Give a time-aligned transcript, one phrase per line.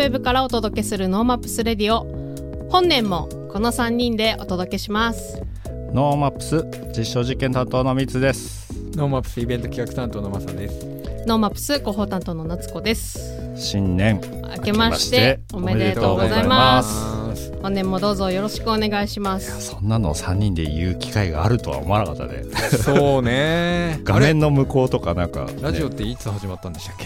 [0.00, 2.06] ウェブからお届けするノーマップスレディオ。
[2.70, 5.42] 本年もこの3人でお届けします。
[5.92, 6.64] ノーマップス
[6.96, 8.72] 実証実験担当のみつです。
[8.96, 10.86] ノーマップスイベント企画担当のまさです。
[11.26, 13.52] ノーマップス広報担当の夏子です。
[13.56, 14.22] 新年
[14.56, 17.20] 明けましておめでとうございます。
[17.36, 17.52] す。
[17.60, 19.60] 本年もどうぞよろしくお願いします。
[19.60, 22.44] そんなの3人で言う機会があるとは思わなかったね。
[22.82, 24.00] そうね。
[24.04, 27.04] 画面の向こうとかなんか、ね、ラジオっていつ始まったんでしたっけ？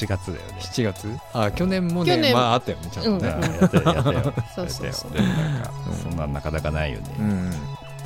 [0.00, 0.58] 7月だよね。
[0.60, 1.18] 7月？
[1.34, 2.32] あ去年もね去年。
[2.34, 3.34] まああったよねちゃんとね。
[3.34, 4.34] ねやってるやってよ。
[4.54, 5.16] そうそうそう。
[5.16, 5.24] やってよ。
[5.24, 5.96] なんかうん。
[5.96, 7.50] そんなんなかなかないよね、うん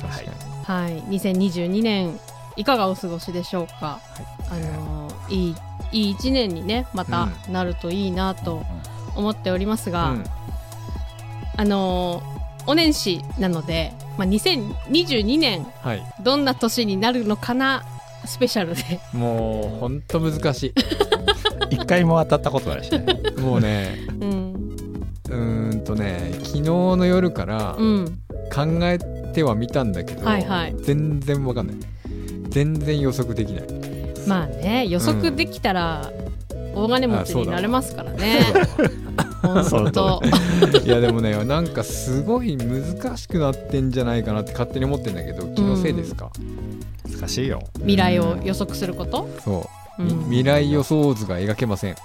[0.01, 0.29] 確かに。
[0.65, 1.01] はい。
[1.03, 2.19] 2022年
[2.57, 3.99] いかがお過ごしでしょうか？
[4.49, 5.55] あのいい
[5.91, 8.63] いい一年にねまたうなるといいなと
[9.15, 10.23] 思っておりますが、うん。
[11.57, 12.21] あの
[12.67, 16.03] お年始なので、まあ、2022年はい。
[16.23, 17.85] どんな年になるのかな
[18.25, 18.99] スペシャルで。
[19.13, 20.73] もうほんと難し
[21.69, 23.05] 一回も当たったことないしね。
[23.37, 24.53] い もうねうん
[25.29, 28.19] うーんとね昨日の夜からうん
[28.53, 28.99] 考え
[29.33, 30.75] てはみたんだけど、はいはい。
[30.81, 31.75] 全然わかんない。
[32.49, 33.63] 全然予測できない。
[34.27, 36.11] まあね予測できたら
[36.75, 38.41] 大金持ちになれますからね、
[39.41, 40.21] 本当
[40.83, 46.31] いやでもねなんかすごい難しくなってんじゃないかなって勝手に思ってんだけど気のせいですか、
[47.17, 47.61] 難しいよ。
[47.77, 49.63] 未来を予測すること、そう、
[49.97, 51.95] 未来予想図が描けません。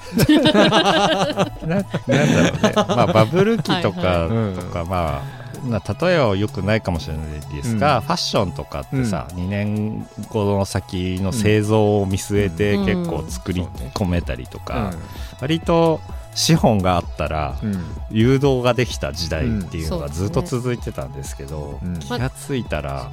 [1.66, 2.72] ななんだろうね。
[2.76, 4.54] まあバブル期とかはいはい。
[4.54, 8.02] とかまあな例えは良くないかもしれないですが、うん。
[8.02, 12.86] ファッションとかってさ、2年後の先の製造を見据えてうん。
[12.86, 13.62] 結構作り
[13.94, 14.96] 込めたりとか、う
[15.40, 16.00] 割と
[16.34, 17.84] 資本があったらん、うん。
[18.10, 20.12] 誘導ができた時代っていうのがうん。
[20.12, 21.98] ずっと続いてたんですけど、うん。
[21.98, 23.10] 気がついたら、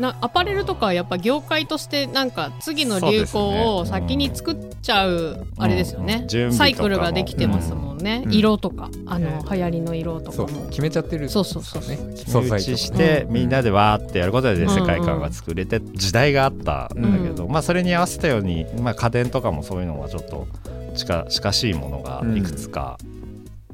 [0.00, 6.20] なアパレルとかはやっぱ業界としてなんか次の流行を先に作っちゃうあれですよね。
[6.22, 6.28] うん。
[6.28, 6.88] 準備とかも。
[6.88, 8.32] サイクルができてますもんね、うん。
[8.32, 10.50] 色とかあのね流行りの色とかそう。
[10.50, 11.96] も決めちゃってるそうそうそうそう。
[11.96, 14.70] ね決め打ちして、うんみんなでわーってやることでうん。
[14.70, 16.90] 世界観が作れて時代があった。
[16.96, 20.46] んだけど、うまあそれに合わせたように、まあ、家電とかもそういうのはちょっと
[20.94, 22.98] 近近しいものがいくつか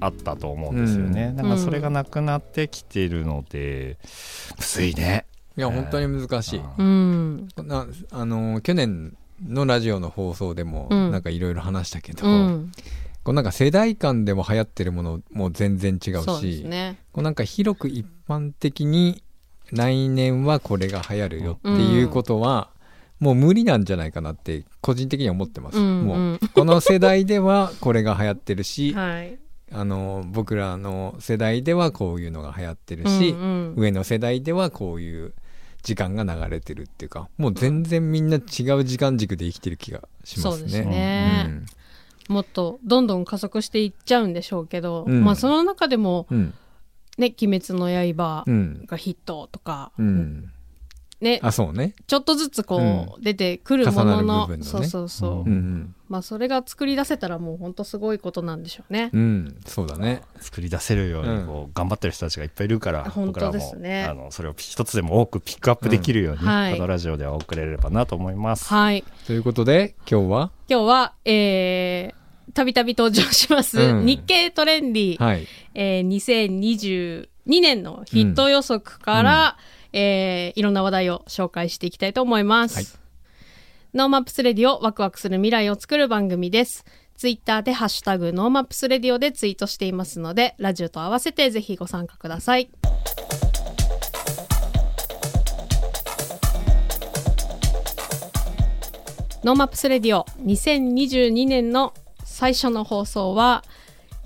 [0.00, 1.36] あったと思うんですよね、ん。
[1.36, 3.98] なんかそれがなくなってきてるので
[4.58, 5.26] むずいね
[5.56, 7.48] いや本当に難しい、うん。
[7.56, 11.10] なあの去年のラジオの放送でもうん。
[11.10, 12.72] なんかいろいろ話したけど、うん。
[13.24, 16.98] こうなんか世代間でも流行ってるものも全然違うしね。
[17.12, 19.22] こうなんか広く一般的に
[19.72, 22.70] 来年はこれが流行るよっていうことは、
[23.18, 29.38] もう無理なんじゃないかなって個人的には思ってます、うんもううんこの世代ではこれが流行ってるし、 はい。
[29.72, 33.74] あの僕らの世代ではこういうのが流行ってるし、うんうん。
[33.76, 35.34] 上の世代ではこういう
[35.86, 38.38] 時間が流れてるっていうかもう全然みんな違
[38.72, 40.50] う時間軸で生きてる気がしますね。
[40.50, 41.62] そうですね。
[42.28, 45.24] もっとどんどん加速していっちゃうんでしょうけど、うん。
[45.24, 46.54] まあその中でもうん。
[47.18, 48.84] ね「鬼滅の刃う」ん。
[48.84, 50.50] がヒットとか、うん。
[51.20, 51.94] ねあそうね。
[52.08, 54.58] ちょっとずつこう、出てくるもののね。
[54.64, 59.10] そうそうそう、うんうんまあそれが作り出せたらもうほんとすごいことなんでしょうね。
[59.12, 59.16] う。
[59.16, 60.22] ん、うん、そうだね。
[60.40, 66.48] 作り出せるようにこう頑張ってる人たちがいっぱいいるから、本当僕らもですねあのそれを一つでも多くピックアップできるように、うん。
[66.48, 66.72] はい。
[66.74, 68.66] このラジオでは送れればなと思います。
[68.66, 69.04] はい。
[69.26, 70.50] ということで今日は？
[70.68, 74.06] 今日はえーたびたび登場します、うん。
[74.06, 75.46] 日経トレンディ、はい。
[75.74, 79.56] えー2022年のヒット予測から、
[79.92, 82.76] えーいろんな話題を紹介していきたいと思います。
[82.76, 82.84] はい
[83.96, 86.84] ノーマップスレディオワクワクする未来を作る番組です。
[87.16, 92.68] ツイッターでハッシュタグ NoMaps Radio でツイートしていますので、ラジオと合わせてぜひご参加ください。
[99.42, 103.64] NoMaps Radio 2022年の最初の放送は、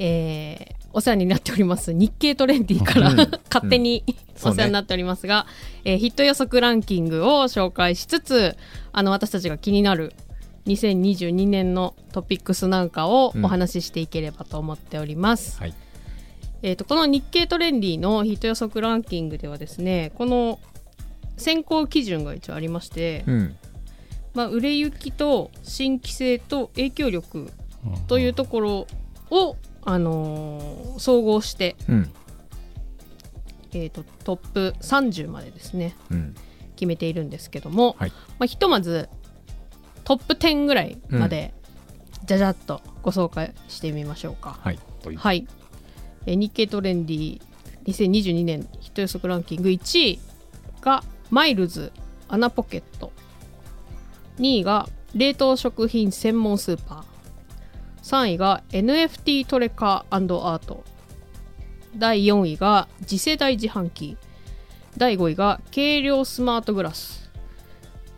[0.01, 3.17] えーお世話になっております日経トレンディから、うん
[3.49, 5.47] 勝手に、そうねお世話になっておりますが、
[5.85, 8.57] えーヒット予測ランキングを紹介しつつ
[8.93, 10.13] あの私たちが気になる
[10.67, 15.59] 2022年のトピックスなんかをお話ししていければと思っております。
[15.59, 15.75] はい。
[16.63, 20.59] えー、とこの日経トレンディのヒット予測ランキングではですねこの
[21.39, 23.57] 選考基準が一応ありまして、うん。
[24.35, 27.51] まあ、売れ行きと新規性と影響力
[28.07, 28.87] というところ
[29.31, 32.13] を、あのー総合して、うん
[33.73, 35.97] えー、とトップ30までですね。
[36.11, 36.35] うん。
[36.77, 38.11] 決めているんですけども、はい。
[38.39, 39.09] まあ、ひとまず
[40.05, 41.53] トップ10ぐらいまで、
[42.25, 44.59] じゃじゃっとご紹介してみましょうか。
[44.63, 44.79] はい。
[45.17, 45.47] はい、
[46.27, 47.41] えー日経トレンディ
[47.87, 50.21] 2022年ヒット予測ランキング1位
[50.81, 51.93] がマイルズ
[52.29, 53.13] アナポケット。
[54.39, 57.11] 2位が冷凍食品専門スーパー。
[58.03, 60.85] 3位が NFT トレカアート
[61.97, 64.17] 第4位が次世代自販機。
[64.97, 67.31] 第5位が軽量スマートグラス。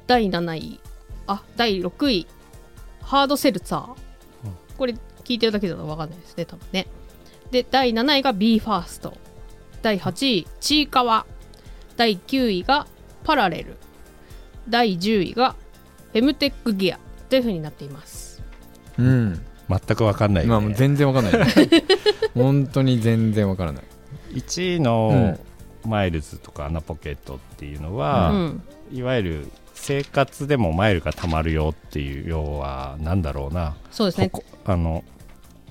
[0.07, 0.81] 第7位
[1.27, 2.27] あ第6位
[3.01, 3.97] ハードセルツァー、
[4.77, 6.87] これ聞いてるだけだと分かんないですね多分ね。
[7.51, 9.13] で第7位が BE:FIRST
[9.83, 11.27] 第8位ちいかわ。
[11.97, 12.87] 第9位が
[13.25, 13.77] パラレル。
[14.69, 15.55] 第10位が
[16.13, 16.99] フェムテックギア
[17.29, 18.43] というふうになっています。
[18.99, 19.45] うん
[19.87, 21.33] 全く分かんないまあよね、もう全然わかんない。
[22.35, 23.85] 本当に全然わからない。
[24.35, 25.39] 1位の
[25.87, 28.63] マイルズとかアナポケットっていうのうは、ん。
[28.93, 33.77] いわゆる生活でもマイルが貯まるよっていう要はなんだろうな。
[33.91, 34.31] そうですね。
[34.65, 35.05] あの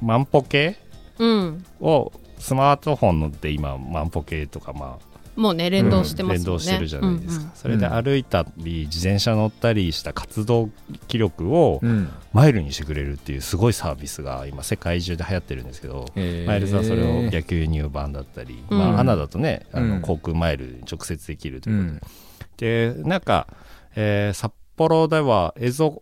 [0.01, 0.77] 万歩計
[1.19, 1.65] うん。
[1.79, 10.69] をスマートフォンで今万歩計とかまあもうね連動してますね、連動してるじゃないですか、うんそれで歩いたり自転車乗ったりした活動
[11.07, 12.09] 記録をうん。
[12.33, 16.47] マイルにしてくれるっていうすごいサービスが今世界中で流行ってるんですけど、えー。
[16.47, 18.77] マイルズはそれを逆輸入版だったり、うん。
[18.77, 20.01] まあ、アナだとねあのうん。
[20.01, 22.93] 航空マイルに直接できるとういうことで、ん。
[22.95, 23.47] でなんか、
[23.95, 26.01] えー札幌ではエゾ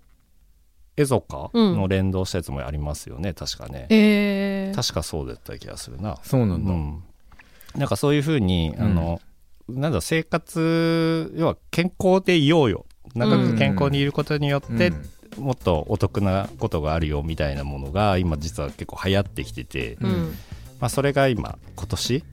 [0.96, 7.04] エゾカうんの連動したやつもありますよね、確かね、えー、確かそうだった気がするな、そうなんだ、うん、
[7.80, 9.22] なんかそういうふうに、あの
[9.70, 12.86] なんだ生活要は健康でいようよ。
[13.16, 14.90] 長く健康にいることによって、
[15.38, 15.44] うん。
[15.44, 20.10] もっとお得なことがあるよみたいなものが今実は結構流行ってきてて、うん。
[20.10, 20.36] うん。
[20.82, 22.24] まあ、それが今今年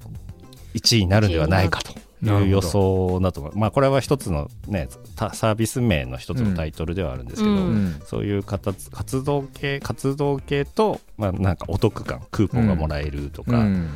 [0.75, 1.95] 1位になるんではないかと。
[2.23, 3.59] いう予想だと思う。
[3.59, 8.01] まあこれは一つのねたサービス名の一つのタイトルではあるんですけど、うんうん。
[8.07, 13.91] そういう形活動系活動系と、まあ、なんかお得感クーポンがもらえるとか、うん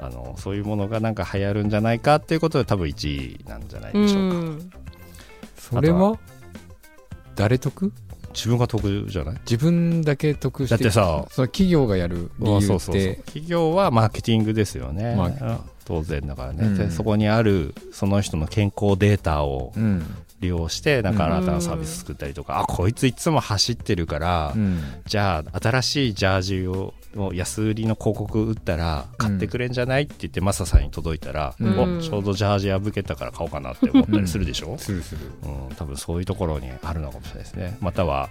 [0.00, 4.70] あのそういうものがなんか流行るんじゃないかっていうことで多分1位なんじゃないでしょうか、ん。
[5.56, 6.18] それは？
[7.34, 7.92] 誰得？
[8.34, 9.34] 自分が得じゃない？
[9.40, 12.64] 自分だけ得してだってさその企業がやる理由って？
[12.64, 13.16] あそうそうそう。
[13.24, 15.16] 企業はマーケティングですよね、
[15.84, 16.76] 当然だからね、うん。
[16.78, 20.04] でそこにあるその人の健康データをうん。
[20.40, 24.80] 利用してなんか新たなサービス作ったりとか、あこいついつも走ってるから、うん。
[25.04, 31.98] じゃあ新しいジャージをを安売りの広告打ったら買ってくれんじゃないって言ってマサさんに届いたら、うん。
[31.98, 35.20] おちょうどジャージ破けたから買おうかなって思ったりするでしょ、するする。
[35.44, 37.76] うん、多分そういうところにあるのかもしれないですね。
[37.80, 38.30] または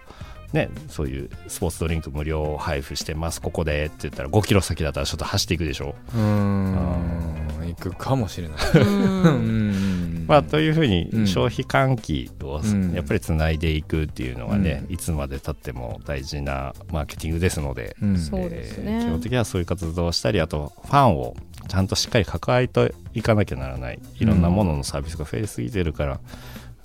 [0.53, 3.41] ね、そういうスポーツドリンク無料配布してます。
[3.41, 7.47] ここでって言ったら5キロ先だったらちょっと走っていくでしょ、うーん。
[7.67, 8.57] 行くかもしれない。
[8.75, 9.23] うん。
[9.23, 10.25] うん。
[10.27, 11.27] まあ、というふうにうん。
[11.27, 12.93] 消費喚起をうん。
[12.93, 14.93] やっぱりつないでいくっていうのはね、うん。
[14.93, 18.17] いつまでたっても大事なマーケティングですので、うん。
[18.17, 18.91] そうですね。
[18.93, 21.35] えー基本的にはそういう活動をしたりあとファンを
[21.67, 23.99] ちゃんとしっかり抱えていかなきゃならない。
[24.19, 26.19] いろんなもののサービスが増えすぎてるから、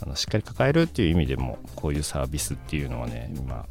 [0.03, 3.67] あのしっかり抱えるっていう意味でもこういうサービスっていうのはね今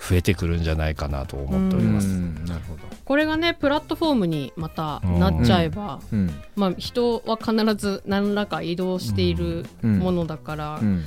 [0.00, 2.08] 増えてくるんじゃないかなと思っております。
[2.08, 2.80] うんなるほど。
[3.04, 11.04] これがねプラットフォームにまたなっちゃえば、うんまあ、人は必ず何らか移動しているうんものだから、うん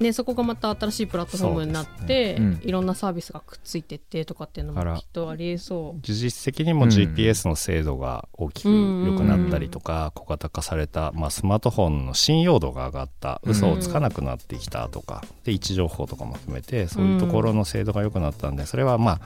[0.00, 2.60] ね、そこがまた新しいプラットフォームになって、そうですね。
[2.62, 6.90] いろんなサービスがくっついてってとかっていうのもきっとありえそ技術的にもうん。
[6.90, 19.20] GPS の精度が大きく良くなったりとか小型化された、まあ、スマートフォンの信用度が上がったうん嘘をつかなくなってきたとかで位置情報とかも含めてそういうところの精度が良くなったんでそれはまあ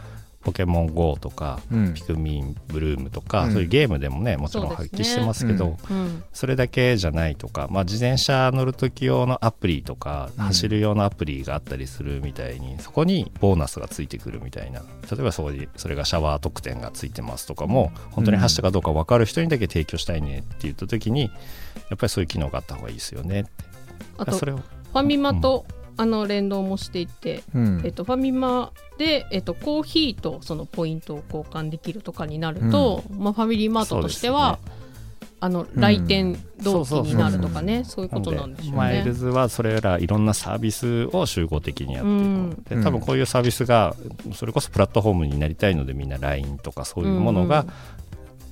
[0.45, 1.95] ポケモン GO とかうん。
[1.95, 3.53] ピクミンブルームとか、うん。
[3.53, 6.25] そういうゲームでもねもちろん発揮してますけどうん。
[6.33, 10.45] そ,、う、うんれだけじゃないとか、まあ、自転車乗る時用のアプリとか、うん。
[10.45, 14.81] 走る用のアプリがあったりするみたいにそこにボーナスがついてくるみたいな。
[14.81, 21.29] 例えばそこにそれがシャワー特典がついてますとかも本当に走ったかどうか分かる人にだけ提供したいねって言った時にや
[21.95, 23.51] っぱりそういう機能があった方がいいですよねって。
[24.19, 27.83] あとフそれをァミマと、あの連動もしていて、うん。
[27.85, 34.59] えっと、ファミマで、えっと、コーヒーとそのポイントを交換できるとかになると、まあ、ファミリーマートとしては、
[35.41, 38.77] あの来店同期になるとかね、そういうことなんでしょうね。
[38.79, 42.23] マイルズはそれらいろんなサービスを集合的にやっていく、う。
[42.23, 42.65] ん。
[42.65, 43.95] で多分こういうサービスが
[44.33, 47.67] それこそプラットフォームになりたいのでみんな LINE とかそういうものが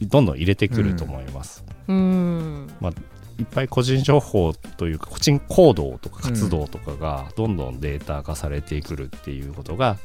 [0.03, 2.69] どんどん入れてくると思います、うん
[3.39, 9.99] いっぱい個人情報というか個人行動とか活動とかがどんどんデータ化されてくるっていうことが、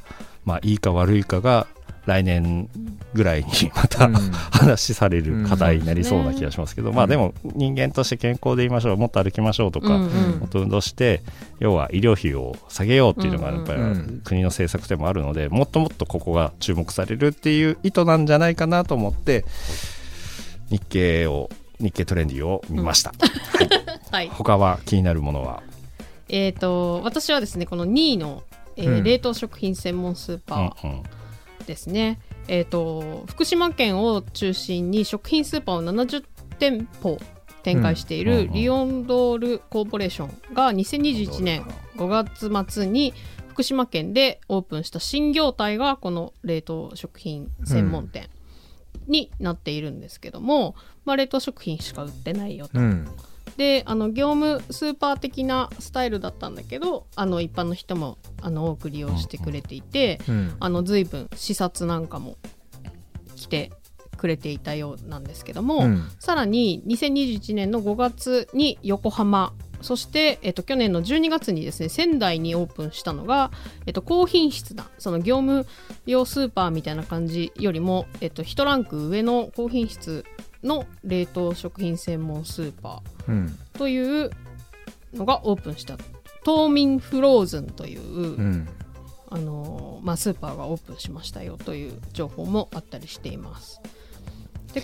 [0.46, 1.67] まあいいか悪いかが
[2.07, 2.69] 来年
[3.13, 4.13] ぐらいにまた、うん。
[4.13, 6.96] 話される課題になりそうな気がしますけど、ん。
[6.96, 10.39] まあでも人間として健康でいましょうもっと歩きましょうとか、うんうん。
[10.39, 11.22] もっと運動して
[11.60, 19.43] 要は医療費を下げようっていうのがやっぱりうん国の政策でもあるのでもっともっとここが注目されるっていう意図なんじゃないかなと思って
[20.69, 23.13] 日経を日経トレンディを見ました、
[24.12, 24.29] はい。
[24.29, 25.63] 他は気になるものは？
[26.29, 28.43] えー、と私はですねこの2位の、
[28.75, 29.03] えーうん。
[29.03, 31.03] 冷凍食品専門スーパー、うんうん
[31.67, 36.24] ですね、えー、と福島県を中心に食品スーパーを70
[36.57, 37.19] 店舗
[37.62, 41.63] 展開していうんうんうんるリオンドールコーポレーションが2021年
[41.98, 42.07] 5
[42.50, 43.13] 月末に
[43.50, 48.29] 福島県でオープンした新業態がこの冷凍食品専門店
[49.07, 52.79] になっているんですけども、まあ、冷凍食品しか売ってないよと。
[52.79, 53.07] うん。
[53.55, 60.55] であの業務スーパー的なスタイルだったんだけどあの一般の人もあの多く利用してくれていて、うん。
[60.59, 62.37] あの随分視察なんかも
[63.35, 63.71] 来て
[64.17, 66.09] くれていたようなんですけども、うん。
[66.19, 73.51] さらに2021年の5月に横浜そして、えっと、去年の12月にですね仙台にオープンしたのが、
[73.86, 75.65] えっと、高品質なその業務
[76.05, 80.25] 用スーパーみたいな感じよりも、えっと、1ランク上の高品質
[80.63, 84.31] の冷凍食品専門スーパーうんという
[85.13, 85.98] のがオープンした
[86.46, 88.67] 東民フローズンという、うん
[89.29, 93.81] あのーまあ、スーパーがオープンしましたよという情報もあったりしています。
[94.74, 94.81] で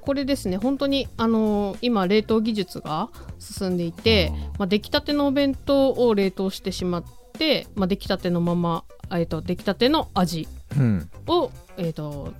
[0.00, 11.10] これですね本当に、あのー今冷凍技術が進んでいて、まあ、出来たてのお弁当を冷凍してしまって、まあ、出来たてのまま、あえっと出来たての味うん。
[11.26, 12.32] を、えー、と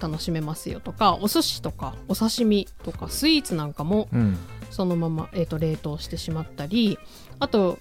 [0.00, 4.38] 楽しめますよとかお寿司とかお刺身とかスイーツなんかもうん。
[4.70, 6.98] そのまま、えー、と冷凍してしまったり
[7.38, 7.78] あと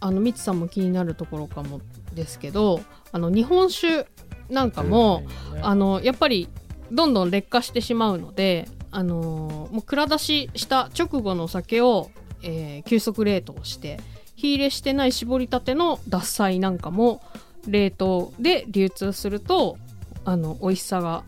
[0.00, 1.80] あのみつさんも気になるところかも
[2.14, 2.80] ですけど
[3.12, 4.06] あの日本酒
[4.48, 5.22] なんかも、
[5.62, 6.48] あのやっぱり
[6.92, 12.10] どんどん劣化してしまうので、あのーもう蔵出しした直後のお酒を、
[12.42, 14.00] えー急速冷凍して
[14.36, 17.22] 火入れしてない絞りたての獺祭なんかも
[17.68, 19.76] 冷凍で流通すると
[20.24, 21.24] あの美味しさが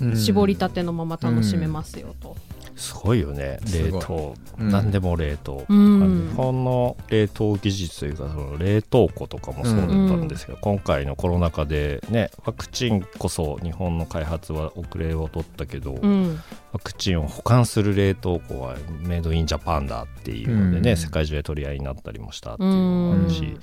[0.00, 2.36] うん絞りたてのまま楽しめますよと。
[2.76, 3.58] すごいよね。
[3.72, 4.68] 冷凍、うん。
[4.70, 6.28] 何でも冷凍、うん。
[6.28, 10.28] 日本の冷凍技術というかその冷凍庫とかもそうだったん。
[10.28, 16.40] ですけど、今回のコロナ禍でねワクチンこそ日本の開発は遅れを取ったけど、うん。
[16.72, 20.96] ワクチンを保管する冷凍庫はメイドインジャパンだっていうのでね、うん。
[20.96, 23.60] 世界中で取り合いになったりもしたっていうのもあるし、うん。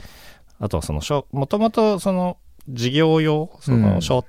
[0.60, 2.38] あとはそのしょもともとその
[2.70, 3.82] 事業用そうん。
[3.82, 4.26] のしょ、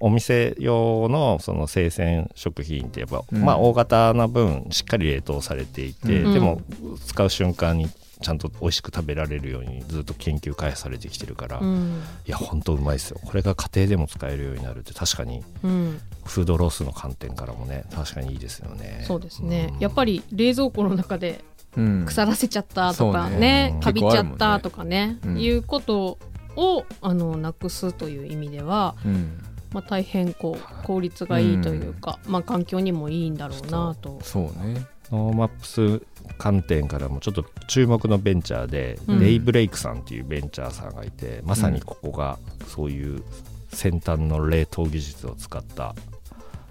[0.00, 3.42] お店用のその生鮮食品ってやっぱ、うん。
[3.42, 6.32] まあ大型な分しっかり冷凍されていて、うん。
[6.32, 6.60] でも
[7.06, 7.88] 使う瞬間に
[8.20, 12.02] ちゃんと美味しく食べられるようにずっと研究開発されてきてるから、いうん。
[12.26, 13.20] や本当うまいですよ。
[13.24, 16.00] これが家庭でも使えるようになるって確かにうん。
[16.24, 19.04] フードロスの観点からもね確かにいいですよね。
[19.06, 19.78] そうですね、うん。
[19.78, 21.42] やっぱり冷蔵庫の中で
[21.76, 22.04] うん。
[22.06, 23.72] 腐らせちゃったとかそうね。
[23.72, 23.80] ね。
[23.82, 25.40] かびちゃったとかねねうん。
[25.40, 26.18] いうこと
[26.56, 29.38] をあのなくすという意味では、うん。
[29.72, 34.18] まあ、大変こう効率がいいというか、まあ、環境にもいいんだろうなと。
[34.22, 34.86] そうね。
[35.10, 36.02] NoMaps
[36.38, 39.20] 観点からもちょっと注目のベンチャーで、うん。
[39.20, 43.22] デイブレイクさんっていうベンチャーさんがいてまさにここがそういう
[43.70, 45.94] 先端の冷凍技術を使った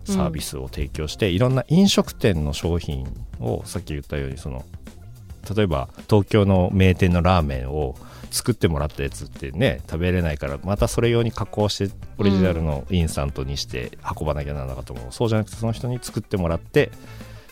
[0.05, 3.07] サービスを提供して、いろんな飲食店の商品
[3.39, 4.65] をさっき言ったようにその
[5.55, 7.96] 例えば東京の名店のラーメンを
[8.31, 16.91] 作ってもらったやつってね食べれないからまたそれ用に加工してオリジナルのインスタントにして運ばなきゃならなかったもの、そうじゃなくてその人に作ってもらって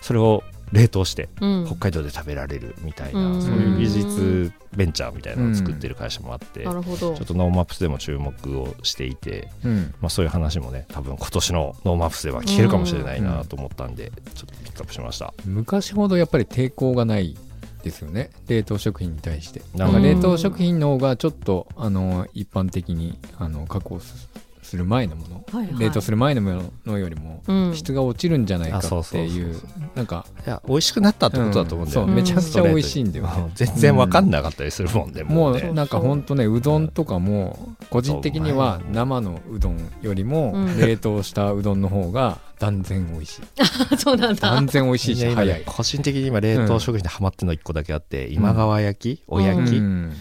[0.02, 7.16] それを冷凍してうん北海道で食べられるみたいな、うんそういう技術ベンチャーみたいなのを作ってる会社もあって、なるほど。
[7.16, 9.94] ちょっと NoMaps でも注目をしていて、うん。
[10.02, 15.34] まあ、そういう話もね多分今年の NoMaps では聞けるかもしれないなと思ったんで、ちょっとピックアップしました。
[15.46, 17.38] 昔ほどやっぱり抵抗がない
[17.86, 18.32] ですよね。
[18.48, 19.62] 冷凍食品に対して。
[19.76, 24.00] なんか冷凍食品の方がちょっとあの一般的にあの加工
[24.66, 25.80] すする前のもの、はいはい。
[25.80, 27.76] 冷凍する前のものよりもうん。
[27.76, 29.80] 質が落ちるんじゃないかあそうっていうそうそう。
[29.96, 33.32] なんかいや美味しくなったってことだと思うんだよね、そうめちゃくちゃ美味しいんだよね。
[33.38, 33.52] うん。
[33.56, 40.78] 全然わかんなかったりするもんね、もうねうなんかほんとねうどんとかも個人的には生のうどんよりもうん。
[40.78, 43.42] 冷凍したうどんの方が断然美味しい。
[43.98, 44.52] そうなんだ。
[44.52, 45.64] 断然美味しいし早い。
[45.66, 50.14] 個人的に今冷凍食品でハマってるの1個だけあって、今川焼きお焼き、うん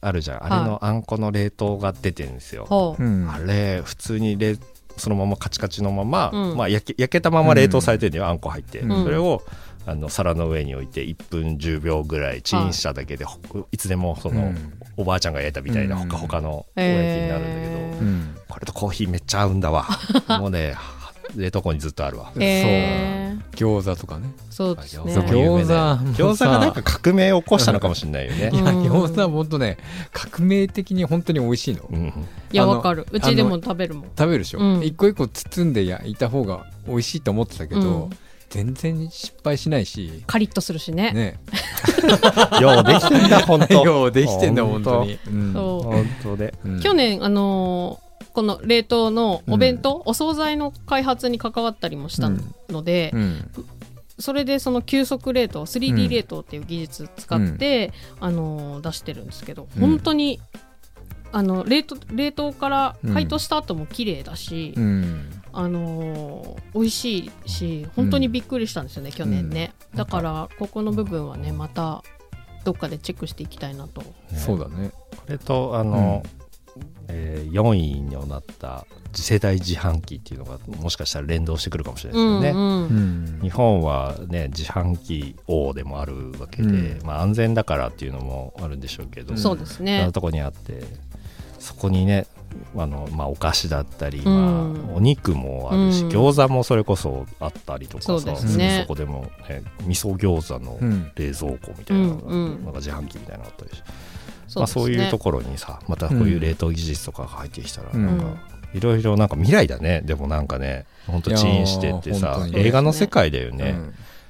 [0.00, 0.44] あるじゃん。
[0.44, 4.56] あれのあんこの冷凍が出てるんですよ、あれ普通に冷
[4.96, 6.56] そのままカチカチのまま、うん。
[6.56, 9.04] まあ、焼け焼けたまま冷凍されてるんだよ、あんこ入って、うん。
[9.04, 9.42] それを
[9.86, 13.38] あの皿の上に置いて1分10秒ぐらいチンしただけで、ほ
[13.72, 14.72] い、つでもその、うん。
[14.96, 16.02] おばあちゃんが焼いたみたいなうん。
[16.02, 19.86] ほかほかのお焼きになるんだけど、これとコーヒーめっちゃ合うんだわ。
[20.38, 20.74] もうね
[21.36, 22.32] 冷凍庫にずっとあるわ。
[22.36, 23.58] えー。
[23.58, 23.80] そう。
[23.80, 24.32] 餃子とかね。
[24.50, 25.02] そうですね。
[25.04, 26.44] 餃子餃子。
[26.44, 28.50] がなんか革命を起こしたのかもしれないよね。
[28.54, 28.82] い、やうん。
[28.82, 29.78] 餃子はほんとね
[30.12, 31.82] 革命的に本当に美味しいの。
[31.90, 33.06] うん、いやわかる。
[33.10, 34.04] うちでも食べるもん。
[34.16, 34.84] 食べるでしょ、うん。
[34.84, 38.10] 一個一個包んで焼いた方が美味しいと思ってたけど、うん。
[38.50, 40.24] 全然失敗しないし。
[40.26, 41.12] カリッとするしね。
[41.12, 41.38] ね。
[42.60, 43.74] ようできてんだ本当。
[43.84, 45.30] ようできてんだ本当に、う。
[45.30, 45.52] ん。
[45.52, 46.54] そう本当で。
[46.64, 46.80] うん。
[46.80, 52.30] 去年あのーこの冷凍のお弁当、お惣菜の開発に関わったりもした
[52.68, 53.50] ので、うん。
[54.18, 59.80] それでその急速冷凍 3D 冷凍っていう技術使って、あの出してるんですけど、うん。
[59.80, 60.40] 本当に
[61.32, 65.30] あの冷凍冷凍から解凍した後も綺麗だし、うん。
[65.52, 69.98] あのー美味しいし本当にびっくりしたんですよね、去年ね、うん。
[69.98, 72.04] だからここの部分はねまた
[72.64, 74.02] どっかでチェックしていきたいなと。
[74.34, 74.92] そうだね。
[75.16, 76.22] これとあの、
[77.08, 82.50] えー4位になった次世代自販機っていうのがもしかしたら連動してくるかもしれないですよね。
[82.50, 83.34] うんうん。
[83.34, 83.40] うん。
[83.42, 87.06] 日本はね自販機王でもあるわけで、うん。
[87.06, 90.84] まあ、安全だからっていうのもあるんでしょうけど、うんそうですいろんなねとこにあって
[91.58, 92.26] そこにね
[92.76, 94.74] あの、まあ、お菓子だったり、うん。
[94.84, 96.08] まあ、お肉もあるし、うん。
[96.10, 98.80] 餃子もそれこそあったりとかさそうですね。
[98.82, 101.10] そこでも、ね、味噌餃子のうん。
[101.16, 102.64] 冷蔵庫みたいなのが、うんうん。
[102.64, 103.82] なんか自販機みたいなのあったりしそ
[104.56, 108.06] まあ、そういうとこころにさまたこういう冷凍技術とかが入ってきたら、うん。
[108.06, 108.36] なんか
[108.72, 110.02] いろいろなんか未来だね。
[110.04, 113.76] でもなんかねほんとチーンしてってさ映画の世界だよね。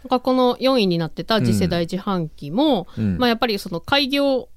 [0.08, 3.18] この4位になってた次世代自販機も、うん。
[3.18, 4.48] まあ、やっぱりその開業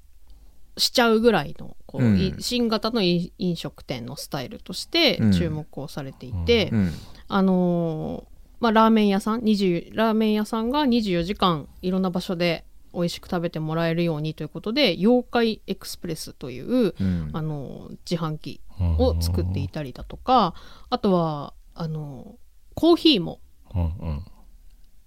[0.76, 2.18] しちゃうぐらいのこう、うん。
[2.18, 5.32] い新型の飲飲食店のスタイルとしてうん。
[5.32, 6.92] 注目をされていて、うん。
[7.28, 17.30] あのーまあ、ラーメン屋さん20ラーメン屋さんが24時間いろんな場所で美味しく食べてもらえるようにということで妖怪エクスプレスという、うん。
[17.32, 20.54] あのー自販機うんを作っていたりだとか
[20.90, 23.40] あとはあのーコーヒーも
[23.74, 24.24] うんうん。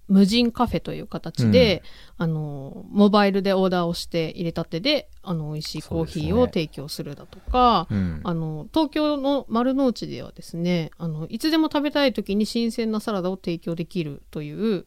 [0.08, 1.82] 無人カフェという形で、
[2.16, 8.20] あのモバイルでオーダーをして入れたてであの美味しいコーヒーを提供するだとか、うん。
[8.24, 14.86] あの東京の丸の内ではですねあのいつでも食べたい時に新鮮なサラダを提供できるという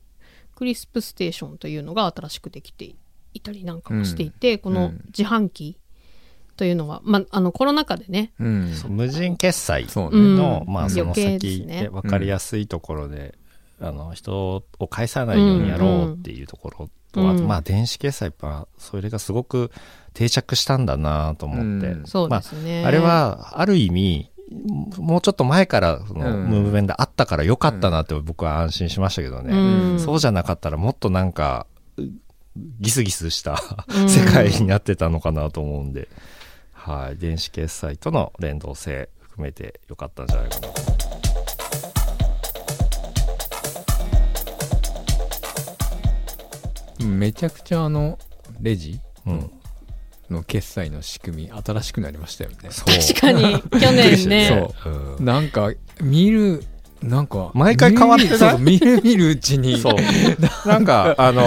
[0.61, 2.93] クリスプステーションというのが新しくできて
[3.33, 5.79] いたりなんかもしていて、この自販機
[6.55, 8.71] というのは、まあ、あのコロナ禍でねうん。
[8.89, 11.81] 無人決済の、まあ、その先ね。
[11.85, 13.33] で分かりやすいところで、
[13.79, 17.29] あの人を返さないようにやろうっていうところと、うん。
[17.31, 19.71] あとまあ電子決済やっぱそれがすごく
[20.13, 22.05] 定着したんだなと思って、うん。
[22.05, 24.30] そうですね、まあ、あれはある意味
[24.97, 26.49] もうちょっと前からそのうん。
[26.49, 29.99] ムーブメントあったからよかったなって僕は安心しましたけどね、うん。
[29.99, 32.01] そうじゃなかったらもっとなんかう
[32.81, 34.09] ギスギスしたうん。
[34.09, 36.09] 世界になってたのかなと思うんで、
[36.73, 40.67] はい、電子決済との連動性含めてよかったんじゃないかな。
[40.67, 40.73] と。
[47.05, 48.19] めちゃくちゃあの
[48.59, 48.99] レジ？
[49.25, 49.51] うん、
[50.31, 52.57] の決済の仕組み新しくなりましたよね。
[52.71, 52.87] そう。
[52.87, 54.73] 確かに 去年ね。
[54.83, 54.93] そう。
[55.17, 55.25] うん。
[55.25, 56.63] なんか見る
[57.03, 58.37] なんか毎回変わってない？
[58.37, 59.77] そう見る見るうちに。
[59.79, 59.95] そう。
[60.67, 61.43] なんかあの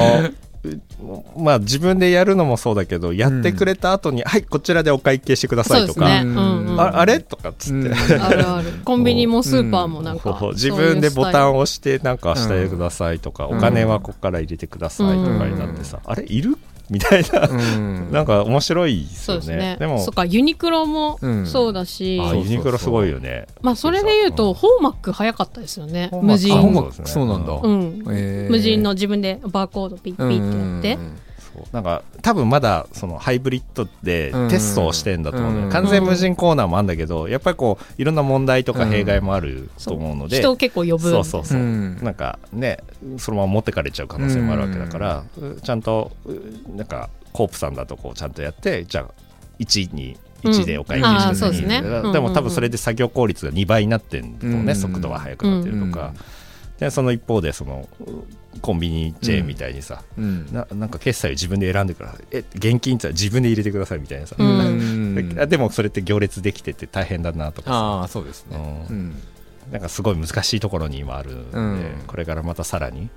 [1.36, 7.20] まあ自分でやるのもそうだけどやってくれた後に、はいこちらでお会計してくださいとか、ね、ううんんうん、ああれ？
[7.20, 7.92] とかっつって、うん。
[8.22, 8.72] あるある。
[8.82, 13.58] コンビニもスーパーもなんか、そう自分でボタンをを押してなんかしてくださいとか、うん。
[13.58, 16.24] お金はここから入れてくださいとかになってさ、あれ？
[16.26, 16.56] いる？
[16.90, 18.10] みたいな、うん。
[18.12, 19.56] なんか面白いですよそうですね。
[19.56, 19.76] ね。
[19.78, 19.98] でも。
[20.00, 21.46] そっかユニクロもうん。
[21.46, 23.46] そうだし、あそうユニクロすごいよね。
[23.62, 26.10] まあそれで言うと、ホーマック早かったですよね。
[26.12, 26.52] 無人
[27.04, 28.02] そうなんだ、うん。
[28.50, 31.23] 無人の自分でバーコードピッピッってやって、
[31.72, 40.16] なんか多分まだそのハイブリッドでうんテストをしてんだと思ううん完全無人コーナーもあるんだけどやっぱりこういろんな問題とか弊害もあると思う。
[40.16, 41.10] ので、人を結構呼ぶ。
[41.10, 41.98] そうそうそう、うん。
[42.02, 42.78] なんかね
[43.18, 45.24] そのまま持ってかれちゃう可能性もあるわけだから、
[45.62, 49.10] ちゃんとうなんかコープさんだとこうちゃんとやってじゃあ
[49.58, 51.82] 1に1でお会計してそうですね。
[51.82, 56.12] でも多分それで作業効率が2倍になってるとね、うん速度が速くなってるとか、
[56.78, 57.88] でその一方でその
[58.60, 60.52] コンビニチェーンみたいにさ、うん。
[60.52, 62.24] ななんか決済を自分で選んでください。
[62.30, 64.58] え現金って自分で入れてくださいみたいなさ、うん。
[64.58, 67.76] うんででもそれって行列できてて大変だなとかさ。
[67.76, 68.86] ああそうですね。
[68.88, 68.96] うん。
[68.96, 69.14] うん。
[69.72, 72.02] なんかすごい難しいところに今あるんで、うん。
[72.06, 73.08] これからまたさらに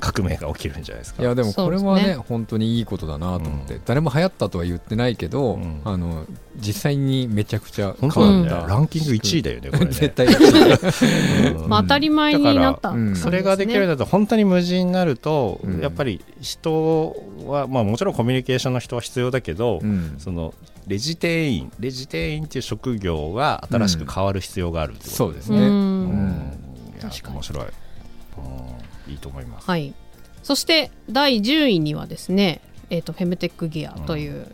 [0.00, 1.22] 革命が起きるんじゃないですか。
[1.22, 2.14] いやでもこれはそうですね。
[2.16, 3.82] 本当にいいことだなと思って、うん。
[3.84, 5.80] 誰も流行ったとは言ってないけど、うん。
[5.84, 6.26] あの
[6.56, 8.66] 実際にめちゃくちゃ変わった。
[8.66, 9.92] ランキング1位だよねこれね。
[9.92, 12.92] 絶対1位うんまあ当たり前になった。
[12.92, 15.80] んそれができるようになると本当に無人になると、うん。
[15.80, 17.14] やっぱり人
[17.46, 20.16] は、まあ、もちろんコミュニケーションの人は必要だけど、うん。
[20.18, 20.52] その
[20.88, 25.62] レジ店員レジ店員っていう職業が新しく変わる必要があるってことうそうですね、ん。
[25.62, 26.58] うん。
[27.00, 27.34] 確かに。
[27.36, 29.94] 面白い、うんいいと思います、はい。
[30.42, 32.60] そして第10位にはですね、
[32.90, 34.46] えー、とフェムテックギアという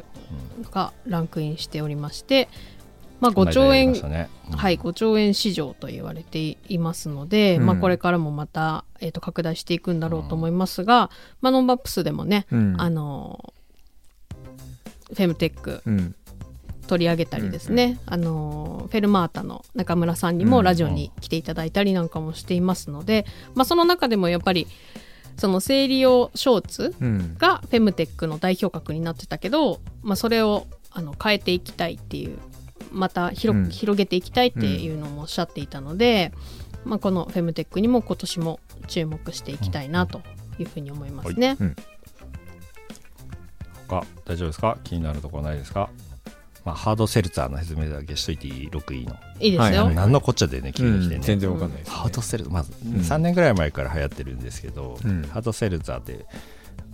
[0.62, 2.48] のがランクインしておりまして、
[3.20, 4.28] まあ、5兆円、ね。
[4.50, 4.56] うん。
[4.56, 7.66] はい、5兆円市場と言われていますので、うん。
[7.66, 12.74] まあ、これからもまた、えー、と拡大していくんだろうと思いますが、まあ、ノンバップスでもね、うん。
[12.78, 13.52] あの
[15.08, 16.14] フェムテックうん
[16.88, 24.66] 取り上げたりですね、あのフェルマータの中村さんにもラジオに来ていただいたりなんかもしていますので、まあ、その中でもやっぱり
[25.37, 27.37] その生理用ショーツうん。
[27.38, 32.38] がフェムテックの代表格になってたけど、まあ、それをあの変えていきたいっていう
[32.90, 33.68] また広,、うん。
[33.70, 36.33] 広げていきたいっていうのもおっしゃっていたので、
[36.85, 40.22] まあ、このフェムテックにも今年も注目していきたいなと
[40.59, 41.57] いうふうに思いますね。
[43.87, 44.77] 他大丈夫ですか？
[44.85, 45.88] 気になるところないですか？
[46.68, 49.16] まあ、ハードセルツァーの説明だけしといていい？6位の。
[49.40, 49.87] いいですよ。
[49.87, 51.96] はい何のこっちゃでね急に来てね、うん全然わかんないですね。
[51.96, 52.92] ハードセルまずん。
[52.92, 55.22] 3年ぐらい前から流行ってるんですけど、うん。
[55.22, 56.26] ハードセルツァーって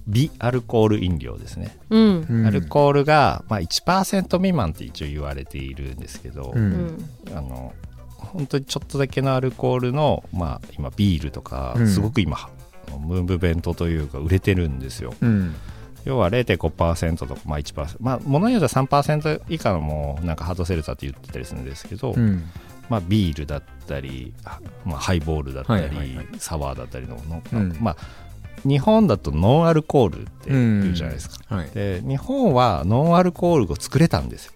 [0.07, 2.27] 微アルコール飲料ですね、うん。
[2.31, 2.47] うん。
[2.47, 7.11] アルコールが、まあ、1%未満って一応言われているんですけど、ううんん。
[7.35, 7.73] あの
[8.19, 11.89] 本当にちょっとだけのアルコールの、まあ、今ビールとか、うん。
[11.89, 12.49] すごく今
[13.01, 15.13] ムーブメントというか売れてるんですよ。
[15.21, 15.57] うん
[16.05, 22.45] 要は0.5%とか、まあ、1%まあ物によっては3%以下のもなんかハードセルツァーって言ってたりするんですけど、うん。
[22.91, 26.27] まあ、ビールだったり、あまあ、ハイボールだったり、はいはいはい。
[26.39, 27.77] サワーだったりのの、うん。
[27.81, 27.97] まあ、
[28.69, 31.71] 日本だとノンアルコールって言うじゃないですか、はい。
[31.71, 34.53] で日本はノンアルコールを作れたんですよ。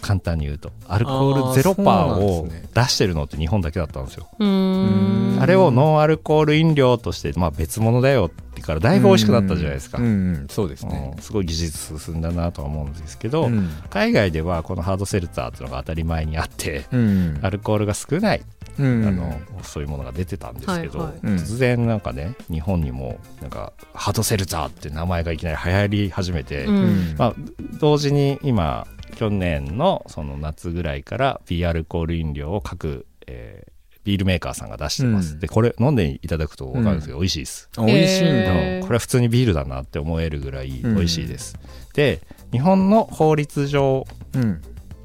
[0.00, 0.72] 簡単に言うと。
[0.88, 4.28] アルコールゼロパーを出してるのって日本だけだったんですよ。
[4.38, 11.12] あれをノンアルコール飲料として、まあ、別物だよってからだいぶ美味しくなったじゃないですか、うんうんそうですね。
[11.16, 11.22] うん。
[11.22, 13.68] すごい技術進んだなとは思うんですけど、うん。
[13.90, 18.42] 海外ではこのハードセルツァーっていうのが当たり前にあって、うんアルコールが少ない、
[18.78, 21.20] うんあのそういうものが出てたんですけど、はいはい。
[21.24, 27.14] うん突然なんかね日本にもなんかハードセルツァーって名前がいきなり流行り始めて、ううん。
[27.14, 27.34] んまあ、
[27.80, 33.70] 同時に今去年のその夏ぐらいからビアルコール飲料を各、えー
[34.04, 35.40] ビールメーカーさんが出してます、うん。
[35.40, 37.68] でこれ飲んでいただくと分かるんですけど、美味しいです。
[37.76, 38.86] あ美味しいんだ。
[38.86, 41.56] これは普通にビールだなって思えるぐらい美味しいです、
[41.94, 42.20] で
[42.52, 44.62] 日本の法律上うん。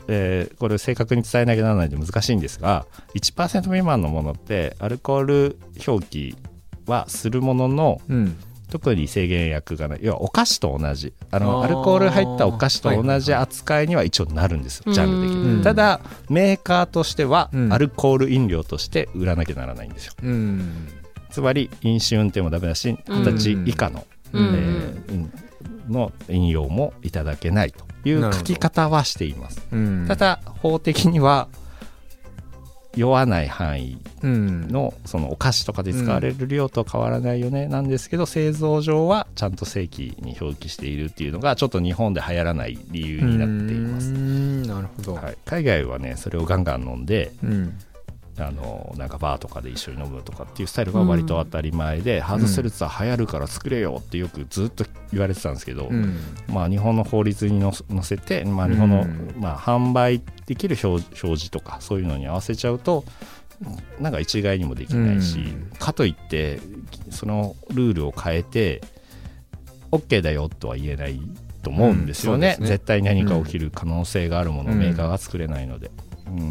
[0.07, 6.35] えーこれ正確に伝えなきゃならないので難しいんですが1%未満のものってアルコール表記
[6.85, 8.37] はするもののうん
[8.79, 9.99] 特に制限薬がない。
[10.01, 11.13] 要はお菓子と同じ。
[11.31, 15.57] あのアルコール入ったお菓子と同じ扱いには一応なるんですよ、ジャンル的うん。
[15.59, 17.71] にただメーカーとしてはうん。
[17.73, 20.13] アルコール飲料として売らなきゃならないんですよ。
[20.21, 20.89] うん。
[21.29, 23.19] つまり飲酒運転もダメだしうん。
[23.19, 24.45] 二十歳以下の、うん。
[24.45, 25.33] えーうん。
[25.89, 29.65] の飲用もいただけないという書き方はしています。
[29.71, 30.05] うん。
[30.07, 31.47] ただ法的には
[32.95, 34.67] 酔わない範囲うん。
[34.67, 37.67] のそのお菓子とかで使われる量と変わらないよね。
[37.67, 44.11] なんですけど製造上はちゃんと正規に表記しているっていうのがちょっと日本で流行らない理由になっています。
[44.11, 45.15] なるほど。
[45.15, 47.77] はい、海外はねそれをガンガン飲んでうん
[48.37, 56.17] あのなんかバーとかで一緒に飲むとかっていうスタイルが割と当たり前で、ハードセルツァー流行るから作れよってよくずっと言われてたんですけど、うん。
[56.49, 63.05] まあ、日本の法律にの載せて、まあ、日本の、うんまあ、販売できる表表示とかそういうのに合わせちゃうと
[63.99, 65.71] なんか一概にもできないし、うん。
[65.79, 66.59] かといって
[67.11, 68.81] そのルールを変えて
[69.91, 71.21] OK だよとは言えない
[71.63, 72.69] と思うんですよね,、うんね。
[72.69, 74.79] 絶対何か起きる可能性があるものをうん。
[74.79, 76.04] メーカーが作れないので、うん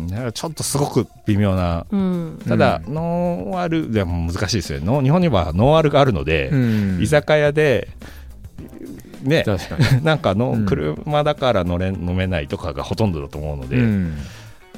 [0.09, 2.39] だからちょっとすごく微妙なうん。
[2.47, 2.95] ただ、うん。
[2.95, 5.03] ノンアルでも難しいですよね。
[5.03, 7.03] 日本にはノンアルがあるので、うん。
[7.03, 7.89] 居酒屋で
[9.23, 9.45] ね
[10.03, 10.67] なんかのうん。
[10.67, 14.17] 車だから乗れ飲めないとかがほとんどだと思うので、うん。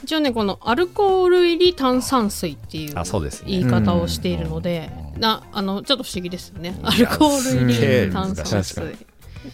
[0.02, 3.50] 一応ねこのアルコール入り炭酸水っていうあそうですね。
[3.50, 5.20] 言い方をしているので、うん。
[5.20, 6.74] なあのちょっと不思議ですよね。
[6.80, 8.82] うんアルコール入り炭酸水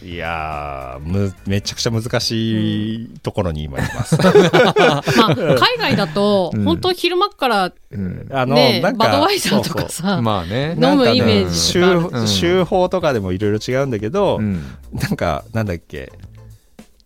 [0.01, 6.63] いやーむめちゃくちゃ難しいところに今います、 まあ海外だとうん。
[6.63, 8.27] 本当昼間っからうん。
[8.31, 10.75] あのバドワイザーとかさまあね。
[10.81, 11.99] 飲むイメージジとかある。
[11.99, 12.27] うん。
[12.27, 14.63] 州州法とかでもいろいろ違うんだけど、うん。
[14.93, 16.11] なんかなんだっけ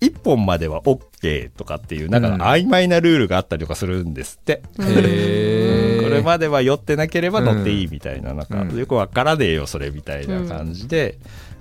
[0.02, 2.42] 1本までは OK とかっていうなんかうん。
[2.42, 6.04] 曖昧なルールがあったりとかするんですって、うんへー。
[6.08, 8.78] これまでは酔ってなければ乗っていいみたいな、なんかうん。
[8.78, 11.18] よくわからねえよそれみたいな感じで、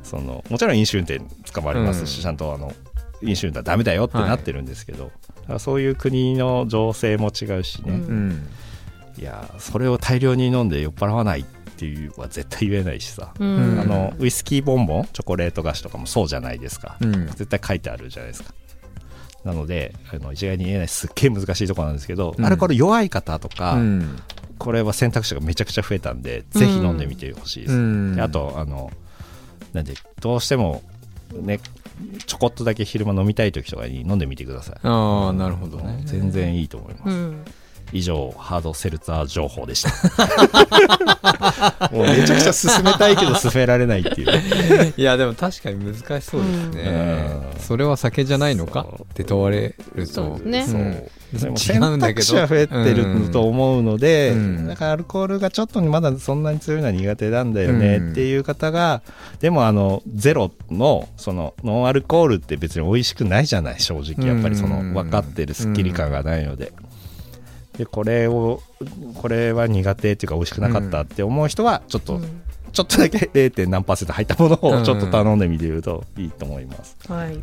[0.07, 1.21] そのもちろん飲酒運転
[1.53, 2.23] 捕まりますし、うん。
[2.23, 2.73] ちゃんとあの
[3.23, 7.95] 飲酒運転はダメだよってなってるんですけど、だからそういう国の情勢も違うしね、うん。
[7.95, 8.49] うん。
[9.19, 11.45] いやそれを大量に飲んで酔っ払わないっ
[11.77, 13.81] ていうのは絶対言えないしさ、うん。
[13.81, 17.27] あのウイスキーボンボンチョコレート菓子とかもそうじゃないですか、うん。
[17.27, 18.55] 絶対書いてあるじゃないですか。
[19.45, 22.45] なのであの一概に言えないすっげえ難しいところなんですけど、うん。
[22.45, 24.19] アルコール弱い方とか、うん。
[24.59, 28.91] これは選択肢がめちゃくちゃ増えたんで、ぜひ飲んでみてほしいです、あとあの
[29.77, 30.83] なんでどうしても
[31.33, 31.61] ね
[32.27, 34.77] ちょこっとだけ昼間飲みたい時とかに飲んでみてください。
[34.83, 36.03] ああなるほどね。
[36.05, 37.45] 全然いいと思います、うん
[37.93, 39.91] 以上ハードセルツァー情報でした。
[41.93, 44.95] もうめちゃくちゃ進めたいけど進められないっていう。
[44.97, 47.61] いやでも確かに難しそうですね、うん。
[47.61, 48.87] それは酒じゃないのか？
[49.03, 50.13] って問われると。
[50.13, 51.11] そうですね。
[51.33, 51.41] うん。
[51.41, 52.21] でも違選うんだけど。
[52.21, 54.67] 択肢は増えてると思うので、うん。
[54.67, 59.03] だからアルコールがちょっとまだそんなに強いのは苦手なんだよねっていう方が、
[59.41, 64.27] でもあのゼロのそのノンアルコールって別に美味しくないじゃない正直。
[64.27, 64.95] やっぱりそのうん。
[64.95, 66.73] 分かってるスッキリ感がないので。
[67.79, 68.63] でこれを
[69.15, 72.43] これは苦手っていうか美味しくなかったって思う人はちょっと、うん。
[72.73, 73.69] ちょっとだけ 0.
[73.69, 74.81] 何パーセント入ったものうん。
[74.81, 76.97] をちょっと頼んでみてるといいと思います。
[77.09, 77.41] はい。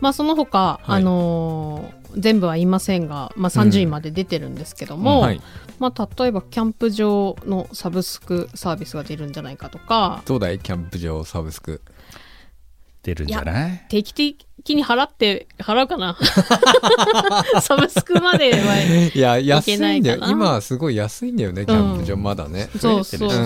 [0.00, 1.00] まあその他、はい。
[1.00, 5.40] あのー全部は言いませんが、まあ、30位まで出てるんですけども、はい、
[5.78, 10.58] まあ、例えばキャンプ場のサブスクサービスが出るんじゃないかとかどうだい？
[10.58, 11.82] キャンプ場サブスク。
[13.02, 13.84] 出るんじゃない？
[13.90, 16.16] 定期的に払って払うかな。
[17.60, 18.76] サブスクまでは
[19.14, 20.20] いや安いんだよ。
[20.26, 23.42] 今はすごい安いんだよねキャンプ場まだね、そうそうそう、う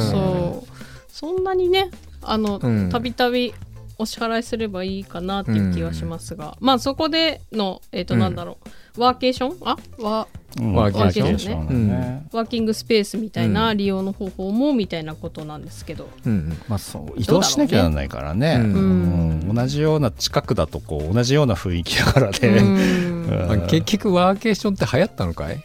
[0.58, 0.62] ん。
[1.08, 1.90] そんなにね
[2.22, 2.88] あのうん。
[2.90, 3.54] たびたび
[4.02, 8.20] お支払いすればいいかなっていう気はしますが、まあそこでのえっ、とうん。
[8.20, 8.58] なんだろ
[8.96, 9.56] う、ワーケーション？
[9.62, 9.76] あ？
[9.98, 10.74] ワうん。
[10.74, 11.32] ワーケーションね。
[11.32, 12.26] ワーケーションだね。
[12.32, 17.12] ワーキングスペースみたいな利用の方法もみたいなことなんですけど、うんまあ、そう。
[17.16, 18.56] 移動しなきゃならないからね。
[18.58, 19.44] うん。
[19.46, 19.54] うん。
[19.54, 25.56] 同じような近くだとこう同じような雰囲気だからうね、結局ワーケーションって流行ったのかい？
[25.56, 25.60] あ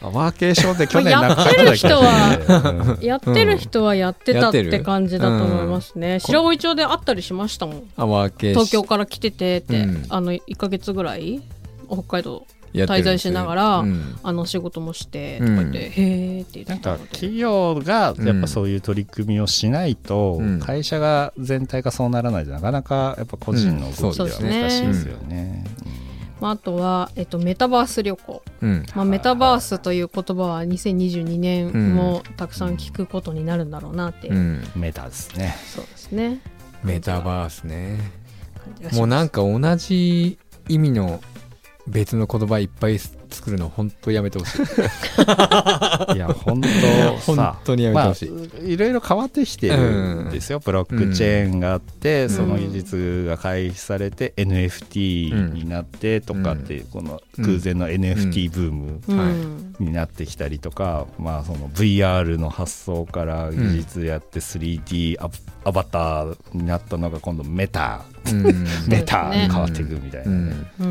[0.00, 7.90] ワーケーションで去年まあなかっただけややってる人はやってたっやって感じだと思いますね、白老町で会ったりしましたもん。
[7.96, 10.06] あワーケー東京から来ててって、うん。
[10.08, 11.40] あの1か月ぐらい
[11.88, 14.18] 北海道滞在しながらうん。
[14.22, 17.12] あの仕事もしてとか言って、へーって言なんかってたので。
[17.12, 20.60] 企業がやっぱそういう取り組みをしないと、うん。
[20.60, 24.48] 会社が全体がそうならないとなかなかやっぱ個人の動きではうん。
[24.48, 25.64] 難しいですよね。
[26.40, 28.86] まあ、あとは、えっと、メタバース旅行、うん。
[28.94, 34.36] まあ、メタバースという言葉は2022年もたくさん聞くことになるんだろうなって、うん。
[34.36, 35.56] うんメタですね。
[35.66, 36.40] そうですね。
[36.82, 37.98] メタバースね。
[38.92, 41.20] もうなんか同じ意味の
[41.86, 42.98] 別の言葉いっぱい
[43.30, 44.62] 作るの本当やめてほしい。
[46.14, 46.68] いや本当
[47.26, 52.30] 本さ当にやめてほしい、まあ、いろいろ変わってきてるんですよ、ブロックチェーンがあって、ん。
[52.30, 65.30] その技術が開始されて NFT になってとかって、この空前の NFT ブームになってきたりとか、まあ、その VR の発想から技術やって 3D ア,、
[65.64, 68.42] アバターになったのが今度メタ、うん。
[68.88, 70.86] メタに変わっていくみたいなね、うん。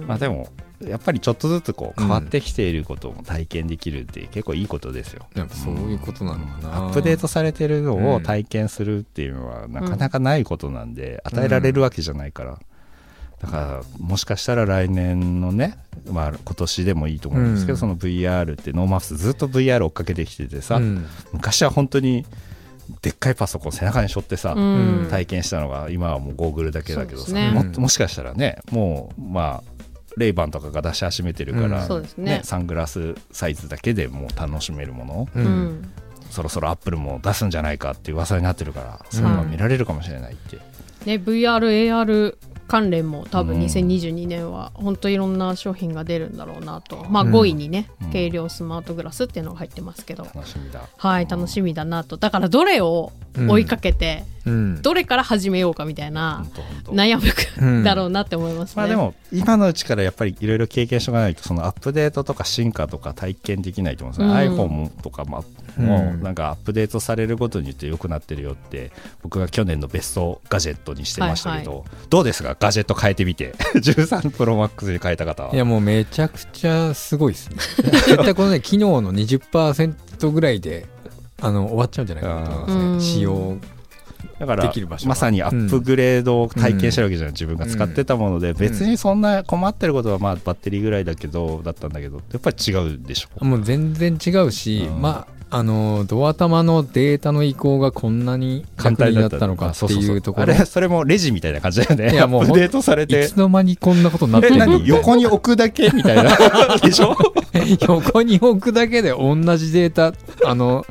[0.00, 0.06] うん。
[0.06, 0.48] まあでも
[0.86, 5.26] やっぱりちょっとずつこううん変わってきていることも体験できるって結構いいことですよ。
[5.34, 12.58] やっぱそういうことなのかな、アップデートされてるのを体験するっていうのはなかなかないことなんで、与えられるわけじゃないから、
[13.40, 15.78] だからもしかしたら来年のね、
[16.10, 17.78] まあ、今年でもいいと思うんですけど、うん。
[17.78, 21.06] その VR ってノーマフスずっと VR 追っかけてきててさ、うん。
[21.32, 22.26] 昔は本当に
[23.02, 25.08] でっかいパソコン背中に背負ってさ、うん。
[25.10, 27.50] 体験したのが今はもうゴーグルだけだけどさ、ね。
[27.50, 29.79] ももしかしたらねもうまあ
[30.16, 31.86] レイバンとかが出し始めてるから、うん。
[31.86, 32.40] そうですね。
[32.44, 35.28] サングラスサイズだけでもう楽しめるもの。
[35.34, 35.46] ううん。
[35.46, 35.92] ん
[36.30, 40.58] そろそろアップルも出すんじゃないかっていう噂になってるからそれが見られるかもしれないって、
[41.04, 42.36] ね、VRAR
[42.68, 43.62] 関連も多分うん。
[43.62, 48.12] 2022年は本当いろんな商品が出るんだろうなと、まあうん5位にね、うん。
[48.12, 50.82] 軽量スマートグラスっていうのが入ってますけど、楽しみだ。
[50.96, 52.16] はい楽しみだなと。
[52.16, 53.10] だからどれを
[53.48, 54.39] 追いかけて、うん
[54.82, 56.44] どれから始めようかみたいな
[56.84, 57.18] 悩
[57.60, 58.74] うんむだろうなって思いますね。
[58.76, 64.88] まあでも今のうちからやっぱりいろいろ経験しとかないとそのアップデートとか進化とか体験できないと思うんですよ、うん。
[64.88, 65.44] iPhone とかも
[65.78, 65.86] うん。
[65.86, 68.90] もうなんかアップデートされるごとによって良くなってるよって
[69.22, 72.56] 僕が去年のベストガジェットにしてましたけど、どうですか？
[72.58, 73.54] ガジェット変えてみて。
[73.74, 75.54] 13 Pro Max に変えた方は。
[75.54, 77.56] いやもうめちゃくちゃすごいですね。
[77.82, 80.86] 絶対このね機能の20%ぐらいで
[81.40, 82.98] あの終わっちゃうんじゃないかなと思いますうん。
[82.98, 83.56] ね使用
[84.38, 84.72] だから
[85.06, 93.44] まさにアップグレードを体験してるわけじゃない、自分が使ってたもので、別にそんな困ってることはまあバッテリーぐらいだけどだったんだけどやっぱり違うでしょ？
[93.44, 95.02] もう全然違うし、うん。
[95.02, 100.42] まああのドア玉のデータの移行がこんなに楽になったのかっていうところ。
[100.44, 102.12] あれそれもレジみたいな感じだよね。
[102.12, 104.86] いやもうアップデートされいてつの間にこんなことになってえるの何？
[104.86, 106.36] 横に置くだけみたいな。
[106.78, 107.16] でしょ？
[107.80, 110.12] 横に置くだけで同じデータ
[110.48, 110.86] あの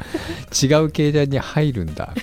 [0.52, 2.14] 違う携帯に入るんだ。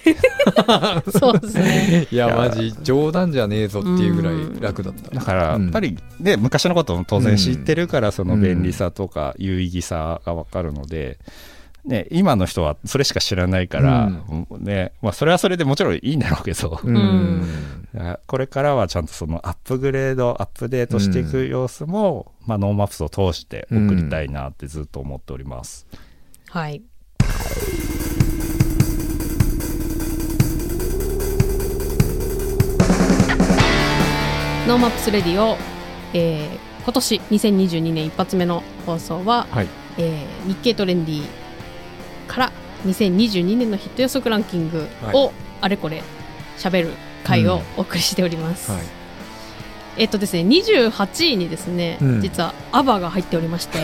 [1.18, 2.06] そうですね。
[2.12, 5.10] いやマジ冗談じゃねえぞっていうぐらい楽だった。
[5.14, 11.18] だからやっぱりね、昔のことも当然知ってるからその便利さとか有意義さが分かるので、
[11.86, 14.10] ね、今の人はそれしか知らないから、
[14.58, 16.96] ねまあ、それはそれでもちろんいいんだろうけど、うん。
[16.96, 17.46] ん。
[18.26, 25.86] これからはちゃんとそのアップグレードアップデートしていく様子も、まあ、 NoMaps を通して送りたいなってずっと思っております。
[26.50, 26.82] はい。
[34.66, 35.56] NoMaps Radio、
[36.12, 39.68] えー今年2022年一発目の放送は、はい。
[39.98, 41.45] えー日経トレンディ
[42.26, 42.52] から
[42.86, 46.02] 2022年のヒット予測ランキングをあれこれ
[46.58, 46.90] 喋る
[47.24, 48.70] 回をお送りしております。
[48.70, 48.80] はい。
[49.98, 52.20] えっとですね、28位にですね、うん。
[52.20, 53.78] 実は ABBA が入っておりまして、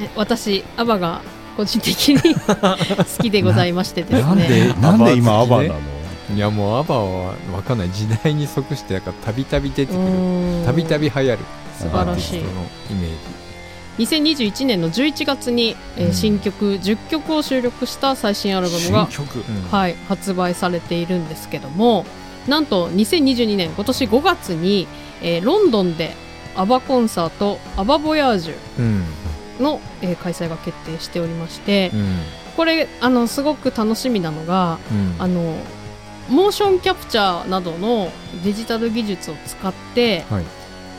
[0.00, 1.22] え私、アバが
[1.56, 4.22] 個人的に 好きでございましてですね。
[4.22, 5.74] なんでなんで今アバなの？
[6.34, 10.64] いやもうアバは分かんない時代に即してなんかたびたび出てくる。
[10.66, 11.38] たびたび流行る。
[11.78, 12.38] 素晴らしい。
[12.38, 13.16] アーティストのイメージ
[13.98, 16.12] 2021年の11月に、えーうん。
[16.14, 19.38] 新曲10曲を収録した最新アルバムが、曲。
[19.38, 19.62] うん。
[19.70, 22.04] はい、発売されているんですけども
[22.48, 24.86] なんと2022年今年5月に、
[25.22, 26.14] えーロンドンで
[26.54, 29.04] アバコンサート「アバボヤージうん。
[29.58, 32.18] ュの」えー開催が決定しておりまして、うん。
[32.56, 35.14] これあのすごく楽しみなのがうん。
[35.18, 35.56] あの
[36.28, 38.10] モーションキャプチャーなどの
[38.44, 40.44] デジタル技術を使って、はい。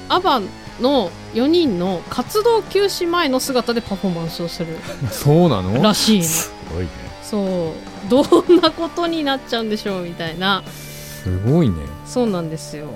[0.10, 0.42] アバ
[0.80, 4.76] の4人の活動休止前の姿でパフォーマンスをする。
[5.12, 5.82] そうなの？
[5.82, 6.26] らしいの。
[6.26, 6.90] すごいね。
[7.22, 8.10] そう。
[8.10, 10.64] どんなことになっちゃうんでしょうみたいな。
[11.24, 11.76] すごいね。
[12.06, 12.88] そうなんですよ。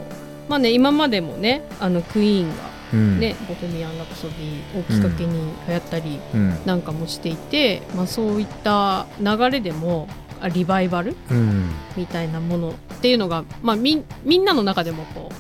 [0.50, 2.56] まあね今までもねあのクイーンが
[2.94, 3.20] うん。
[3.20, 5.34] ね、ボヘミアン・ラプソディをきっかけに
[5.68, 6.58] 流行ったりうん。
[6.66, 10.08] なんかもしていて、まあ、そういった流れでも
[10.40, 11.16] あリバイバル？
[11.32, 11.70] うん。
[11.96, 15.32] みたいなものっていうのが、まあ、みんみんなの中でもこ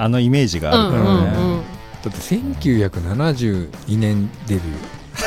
[0.00, 1.64] あのイメージがあるからね、うんうん、だ
[1.98, 4.64] って1972年デビュ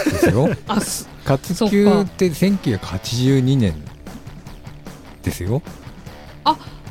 [0.07, 0.49] ーですよ。
[0.67, 3.75] あす活休って1982年
[5.21, 5.61] ですよ。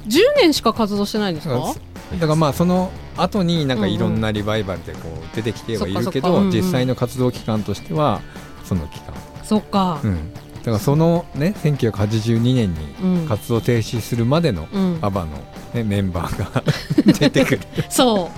[0.09, 1.49] 10年しか活動してないんです。
[1.49, 1.75] か
[2.13, 8.21] だからまあその後になんかいろんなリバイバルでこう出てきてはいるけどうんうん実際の活動期間としては
[8.65, 9.15] その期間。
[9.45, 10.01] そっか。
[10.03, 10.33] うん。
[10.35, 14.99] だからそのね1982年にうん、活動停止するまでのうん。
[15.03, 15.31] アバの、
[15.75, 16.63] ね、メンバーが
[17.19, 17.61] 出てくる。
[17.89, 18.31] そ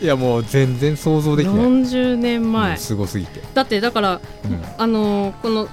[0.00, 0.04] う。
[0.04, 1.56] いやもう全然想像できない。
[1.56, 4.64] 40年前、すごすぎて、だってだからうん。
[4.78, 5.68] あのーこの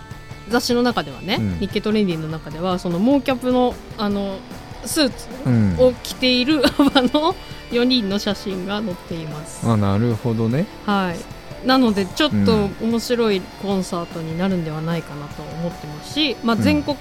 [0.49, 1.57] 雑誌の中ではね、うん。
[1.59, 4.37] 日経トレンディの中ではそのモーキャップのあの
[4.85, 5.75] スーツうん。
[5.79, 7.35] を着ている アバの
[7.71, 10.65] 4人の写真が載っています、あなるほどね。
[10.85, 11.67] はい。
[11.67, 16.61] なのでちょっとうん面白いコンサートになるんではないかなと思ってますし、まあ、うん。
[16.61, 16.95] 全国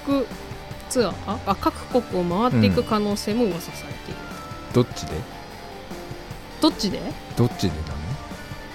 [0.89, 1.13] ツアー、
[1.45, 4.19] あ各国を回っていく可能性も噂されている、
[4.73, 5.13] どっちで？
[6.61, 6.99] どっちで？
[7.35, 7.93] どっちでなの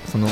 [0.07, 0.29] その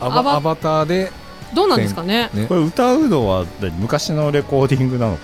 [0.00, 1.10] アアババアバターで、
[1.54, 2.30] どうなんですかね？
[2.32, 2.46] ね？
[2.46, 3.72] これ歌うのは何？
[3.72, 5.22] 昔のレコーディングなのか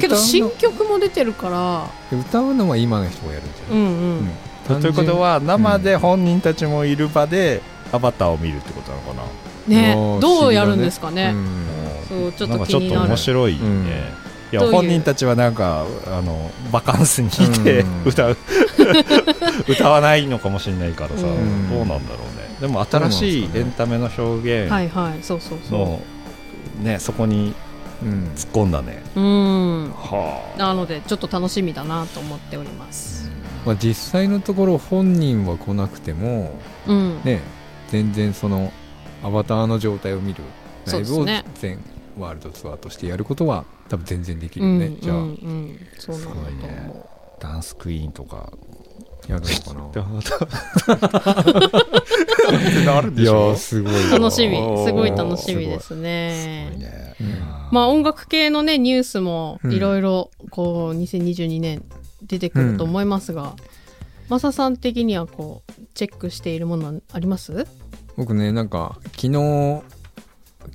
[0.00, 1.88] けど新曲も出てるから。
[2.18, 4.26] 歌うのは今の人がやるんじゃない、うんうん、うん。
[4.68, 9.22] なということは生で本人たちもいる場でアバターを見るってことなのかな、
[9.68, 11.32] ねどうやるんですかね？
[11.34, 11.66] うん。
[12.08, 13.08] そうちょっなんかちょっとと気になる。
[13.08, 13.86] 面白いね、うん
[14.52, 17.30] いや本人たちはなんかあのバカンスにい
[17.64, 18.04] て、うん。
[18.04, 18.36] 歌う。
[19.66, 21.70] 歌わないのかもしれないからさ、うん。
[21.70, 22.56] どうなんだろうね。
[22.60, 25.22] でも新しいエンタメの表現はいはい。
[25.22, 26.02] そうそうその、
[26.82, 27.54] ねそこに
[28.02, 28.30] うん。
[28.36, 29.90] 突っ込んだね、ううん。
[29.92, 33.30] はなのでちょっと楽しみだなと思っております。
[33.64, 37.40] まあ、実際のところ本人は来なくてもうん、ね
[37.90, 38.72] 全然その
[39.22, 40.42] アバターの状態を見る
[40.86, 41.78] ライブを全
[42.18, 46.92] ワールドツアーとしてやることは多分全然できるよね、うんじゃあ、うんうんそうなんすごい思ね。
[46.94, 48.52] あダンスクイーンとか
[49.28, 50.00] やるのかって。
[52.84, 54.56] な いやーすごい楽しみ。
[54.86, 56.70] すごい楽しみですすごいね。
[56.78, 57.28] ねうん。
[57.72, 59.72] まあ音楽系のねニュースもうん。
[59.72, 61.84] いろいろこう2022年
[62.22, 63.56] 出てくると思いますが、
[64.28, 67.66] マサさん的にはこうチェックしているものはあります？
[68.16, 69.82] 僕ねなんか昨日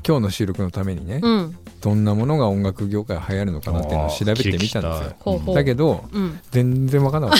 [0.05, 1.57] 今日の収録のためにね、うん。
[1.81, 4.79] どんなものが音楽業界流行るのかなっていうのを調べてみたんです
[5.25, 5.53] よ。
[5.53, 6.39] だけどうん。
[6.51, 7.39] 全然わかんなかっ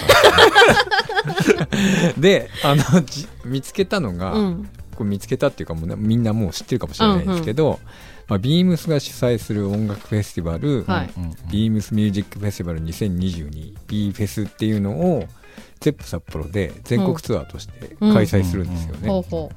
[2.15, 2.17] た。
[2.19, 4.69] であのじ見つけたのが、うん。
[4.95, 7.80] これ見つけたっていうかもうねみんなもう知ってるかもしれないんですけど、
[8.28, 11.13] まあ、ビームスが主催する音楽フェスティバル、はい。
[11.15, 15.24] うんうんビームスミュージックフェスティバル 2022B フェスっていうのを
[15.80, 19.07] ゼップ札幌で全国ツアーとして開催するんですよね。
[19.07, 19.51] ほうほ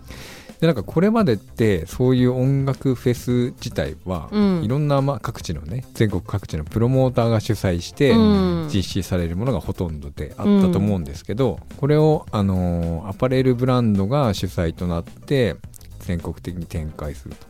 [0.61, 4.63] でなんかこれまでってそういう音楽フェス自体は、うん。
[4.63, 8.69] いろんなまあ各地のね全国各地のプロモーターが主催して、うん。
[8.73, 15.57] 実施されるものがほとんどであったと思うんですけど、これを、あのーアパレルブランドが主催となって
[16.01, 17.47] 全国的に展開すると。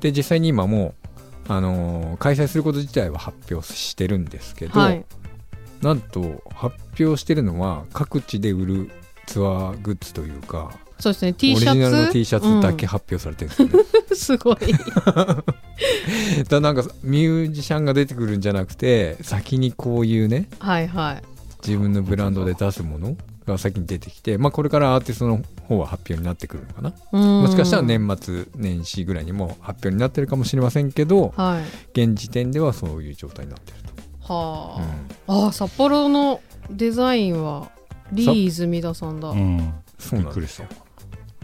[0.00, 0.94] で実際に今も
[1.48, 5.04] うあのー開催すること自体は発表してるんですけど、はい。
[5.82, 8.90] なんと発表してるのは各地で売る
[9.26, 11.30] ツアーグッズというかそうですね。
[11.30, 11.78] オ T リジシャツ？
[11.78, 14.56] ナルの T シャツだけ発表されてるんですよね、う んすごい。
[15.14, 15.44] だか
[16.50, 21.22] らなんかミュージシャンが出てくるんじゃなくて先にこういうねはいはい。
[21.66, 26.92] 自分のブランドで出すものが先に出てきて、まあ、これからアーティストの方は発表になってくるのかな。
[27.12, 31.60] ももしかしたら年末年始ぐらいにも発表になってるかもしれませんけどは
[31.94, 32.00] い。
[32.00, 33.78] 現時点ではそういう状態になってる
[34.26, 34.80] と、は
[35.26, 36.40] あ、ああ札幌の
[36.70, 37.70] デザインは
[38.12, 39.74] リー泉田さんだ、うん。
[39.98, 40.66] そうなんですよ、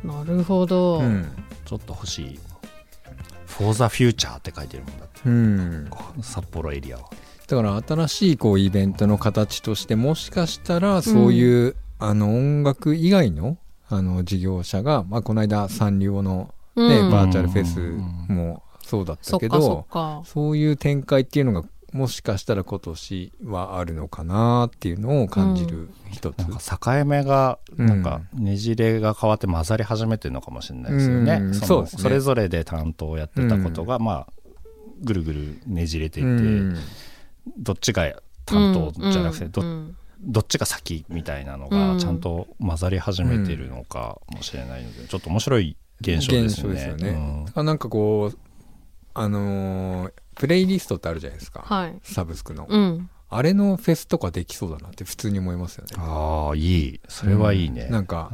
[0.05, 1.27] なるほど、うん。
[1.65, 2.41] ちょっと欲しい
[3.47, 5.21] 「For the Future」って書いてるもんだって。
[5.27, 5.91] うん、
[6.23, 7.05] 札幌エリアは。
[7.49, 13.57] だから新しいこうイベントの形としてもしかしたらそういう、あの音楽以外の
[13.89, 17.11] あの事業者が、まあ、この間サンリオの、ねうん。
[17.11, 19.87] バーチャルフェスもそうだったけど
[20.25, 31.33] そういう展開っていうのがもしかしたら今年はあるのかなっていうのを感じる一つ、なんか境目がなんかねじれが変わって混ざり始めてるのかもしれないですよね。
[31.41, 32.03] うんそのそうですね。
[32.03, 34.33] それぞれで担当をやってたことが、まあ
[35.03, 36.77] ぐるぐるねじれていって、うん。
[37.59, 38.05] どっちが
[38.45, 41.95] 担当じゃなくて、どうんどっちが先みたいなのうん。
[41.95, 46.69] がちゃんと混ざり始めてるのかもしれないので、ちょっと面白い現象ですよね。
[46.69, 47.09] 現象ですよね。
[47.09, 47.45] うん。
[47.47, 48.39] だからなんかこう
[49.15, 51.99] あのープレイリストってあるじゃないですか、はい。
[52.03, 53.11] サブスクの、うん。
[53.28, 57.01] あれのフェスとかできそうだなって普通に思いますよねああいい。
[57.09, 57.82] それはいいね。
[57.82, 57.93] うん。
[57.93, 58.30] なんか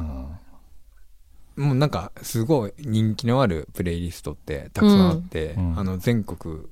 [1.57, 1.65] うん。
[1.65, 5.79] もうなんかすごい人気のあるプレイリストってたくさんあって、うん。
[5.79, 6.65] あの全国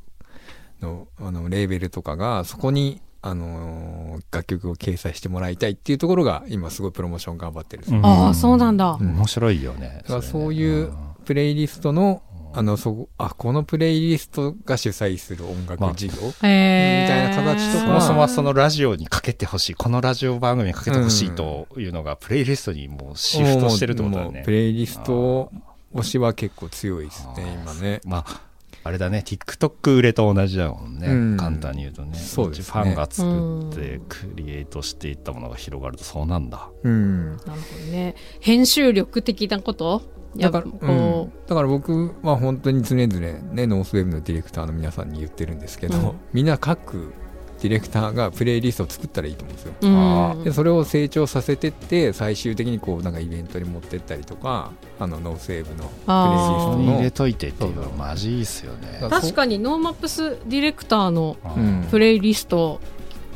[0.82, 8.04] のあのレーベルとかがそこに、あのー楽曲を掲載してもらいたいっていうところが今すごいプロモーション頑張ってるうん。
[8.04, 10.02] ああそうなんだ、うん面白いよね。
[10.02, 10.92] だかられねそういう
[11.24, 12.22] プレイリストの
[12.53, 17.84] あのそこあこのプレイリストが主催する音楽事業、へえみたいな形とか。
[17.84, 24.30] そもそもそのラジオにかけてほしいこのラジオ番組にかけてほしいというのがプレイリストにもうシフトしてるってことだね。
[24.30, 25.53] もうプレイリスト
[25.94, 28.01] 推しは結構強いですね今ね。
[28.05, 28.51] まあ
[28.82, 31.36] あれだね TikTok 売れと同じだもんね、うん。
[31.36, 32.16] 簡単に言うとね。
[32.18, 32.64] そうですね。
[32.64, 36.70] ファンが作ってクリエイトしていったものが広がるとそうなんだ。
[36.82, 37.36] うん。
[37.36, 38.16] なるほどね。
[38.40, 40.03] 編集力的なこと？
[40.36, 41.32] だから、こうん。
[41.46, 43.18] だから僕は本当に常々
[43.52, 46.12] ねノースウェーブのディレクターの皆さんに言ってるんですけど、うん。
[46.32, 47.12] みんな各
[47.60, 57.10] ディレクターがプレイリストを作ったらいいと思うんですよ、でそれを成長させてって最終的にこうなんかイベントに持ってったりとかあのノースウェーブのプレイリストに入れの。
[57.10, 59.00] といてっていうのはマジいいっすよね。
[59.10, 61.86] 確かに NoMaps ディレクターのうん。
[61.90, 62.80] プレイリスト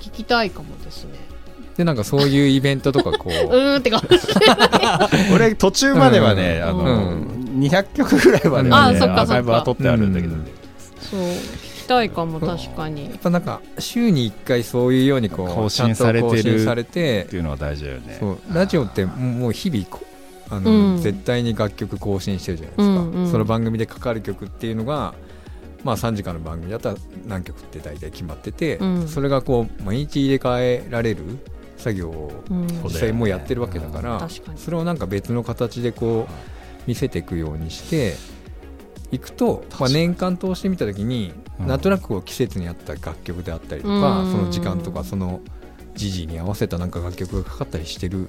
[0.00, 1.18] 聞きたいかもですね
[1.76, 3.32] でなんかそういうイベントとかこう。
[3.48, 4.02] うーんってか
[5.34, 6.68] 俺途中まではね、うん。
[6.68, 9.20] あの、う200曲ぐらいまではねあそっかそっか。
[9.20, 10.36] アーカイブは取ってあるんだけど。
[10.36, 10.44] ね、
[11.00, 13.04] そう聞きたいかも確かに。
[13.06, 18.16] やっぱなんか週に1回そういうようにこう 更新されてるされてっていうのは大事だよね。
[18.20, 18.38] そう。
[18.52, 20.00] ラジオってもう日々こ
[20.50, 21.00] あの、うん。
[21.00, 23.30] 絶対に楽曲更新してるじゃないですか、うんうん。
[23.30, 25.14] その番組でかかる曲っていうのが
[25.82, 26.96] まあ3時間の番組だったら
[27.26, 29.08] 何曲って大体決まってて、うん。
[29.08, 31.22] それがこう毎日入れ替えられる
[31.76, 32.66] 作業をうん。
[32.84, 36.32] 実際もうやってるわけだから、それをなんか別の形でこう
[36.86, 38.14] 見せていくようにして
[39.10, 41.66] いくと、まあ、年間通してみた時に、うん。
[41.66, 44.32] なんとなくこう季節に合った楽曲であったりとか、うん。
[44.32, 45.40] その時間とかその
[45.94, 48.28] 時事に合わせたなんか楽曲がかかったりしてる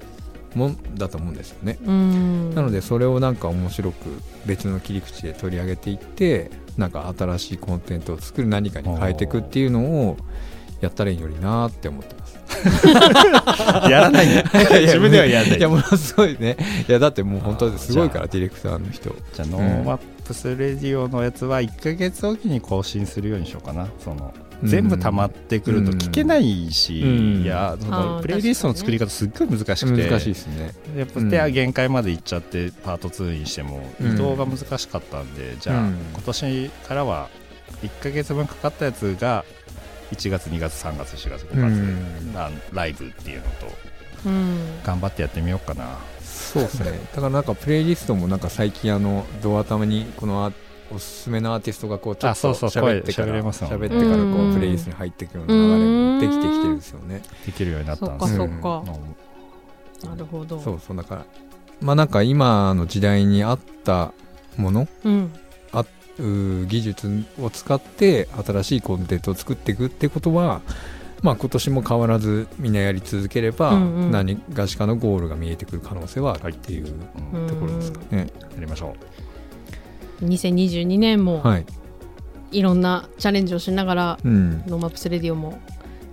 [0.54, 1.78] もんだと思うんですよね。
[1.84, 2.54] うん。
[2.54, 4.06] なのでそれをなんか面白く
[4.46, 10.16] 別の切り口で取り上げていってなんか新しいコンテンツを作る何かに変えていくっていうのを
[10.80, 12.25] やったらいいのになーって思ってます。
[13.90, 14.44] やらない んだ
[14.80, 15.58] 自分ではやらない。
[15.58, 16.56] いやものすごいね。
[16.88, 17.92] いやだってもう本当す。
[17.92, 19.14] ごいからディレクターの人。
[19.34, 23.88] じゃあ NoMaps Radio のやつは1ヶ月おきに更新するようにしようかな。
[24.02, 24.68] そのうん。
[24.68, 27.42] 全部溜まってくると聞けないし、うん。
[27.42, 30.08] いやそのプレイリストの作り方すっごい難しくて。
[30.08, 30.72] 難しいですね。
[30.96, 31.30] やっぱうん。
[31.30, 34.14] 手限界まで行っちゃってパート2にしてもうん。
[34.14, 35.96] 移動が難しかったんで、じゃあ、うん。
[36.12, 37.28] 今年からは
[37.82, 39.44] 1ヶ月分かかったやつが
[40.12, 42.34] 1月2月3月4月5月、うん。
[42.72, 43.72] ライブっていうのと
[44.26, 44.58] うん。
[44.84, 45.98] 頑張ってやってみようかな。
[46.22, 47.00] そうですね。
[47.14, 50.52] だからなんかプレイリストもなんか最近あのドア頭にこのア
[50.94, 57.22] おすすめのアーティストがこうちょっと喋ってから声喋れますもん喋ってからこうプレイリストに入っていくような流れもできてきてるんですよね。
[57.44, 58.38] できるようになったんですよ。
[58.38, 58.84] そっか。
[60.04, 60.10] うん。
[60.10, 60.60] なるほど。
[60.60, 61.24] そうそうだから
[61.80, 64.12] まあなんか今の時代に合った
[64.56, 65.32] ものうん
[66.18, 70.62] 技術を使って新しいコンテンツを作っていくってことは
[71.22, 74.10] まあ今年も変わらずみんなやり続ければうんうん。
[74.10, 76.94] 何がしかのゴールが見えてくる可能性はあるっていう
[77.34, 77.42] うん。
[77.42, 78.28] うんところですかね。
[78.54, 78.94] やりましょ
[80.22, 81.66] 2022年もはい、
[82.50, 84.62] いろんなチャレンジをしながら、うん。
[84.66, 85.60] NoMaps Radio も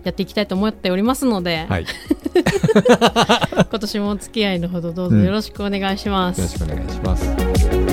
[0.03, 1.83] やっていきたいと思っておりますので、はい。
[1.83, 1.87] よ
[3.69, 6.41] 今年もお付き合いのほどどうぞよろしくお願いします。
[6.41, 7.92] ろしくお願いします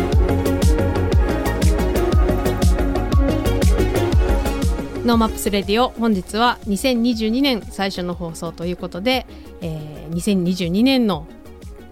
[5.11, 9.27] NoMaps Radio 本日は2022年最初の放送ということで、
[9.61, 11.27] えー2022年の、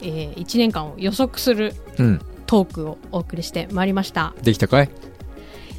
[0.01, 2.21] え1年間を予測するうん。
[2.47, 4.35] トークをお送りしてまいりました。
[4.43, 4.91] できたかい？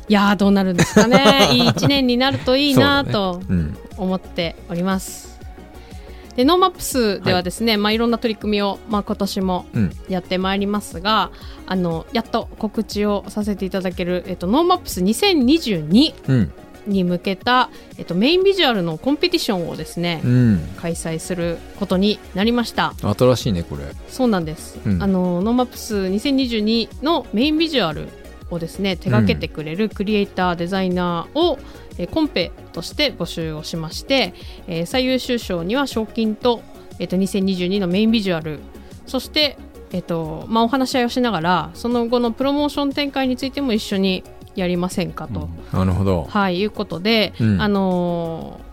[0.09, 1.47] いやーどうなるんですかね。
[1.55, 3.41] いい1年になるといいなと
[3.95, 5.39] 思っております。
[6.35, 7.77] で NoMaps ではですね、い。
[7.77, 9.95] まあ、いろんな取り組みを、まあ、今年もうん。
[10.09, 11.31] やってまいりますが
[11.67, 16.51] あのやっと告知をさせていただける、えっと、 NoMaps 2022うん
[16.89, 20.59] に向けた、えっと、メインビジュアルのコンペティションをですね、うん。
[20.77, 22.93] 開催することになりました。
[23.01, 23.83] 新しいねこれ。
[24.07, 25.01] そうなんです、うん。
[25.01, 28.09] あの NoMaps 2022のメインビジュアル
[28.51, 31.59] をですね手掛けてくれるクリエイター、デザイナーを、
[31.97, 34.33] えーコンペとして募集をしまして、
[34.67, 36.61] えー最優秀賞には賞金と,、
[36.97, 38.59] えっと2022のメインビジュアル。
[39.05, 39.57] そして、
[39.91, 44.23] えっとまあ、お話し合いをしながらその後のプロモーション展開についても一緒に
[44.55, 46.27] やりませんかと、なるほど。
[46.29, 47.61] はい、いうことで、うん。
[47.61, 48.69] あのー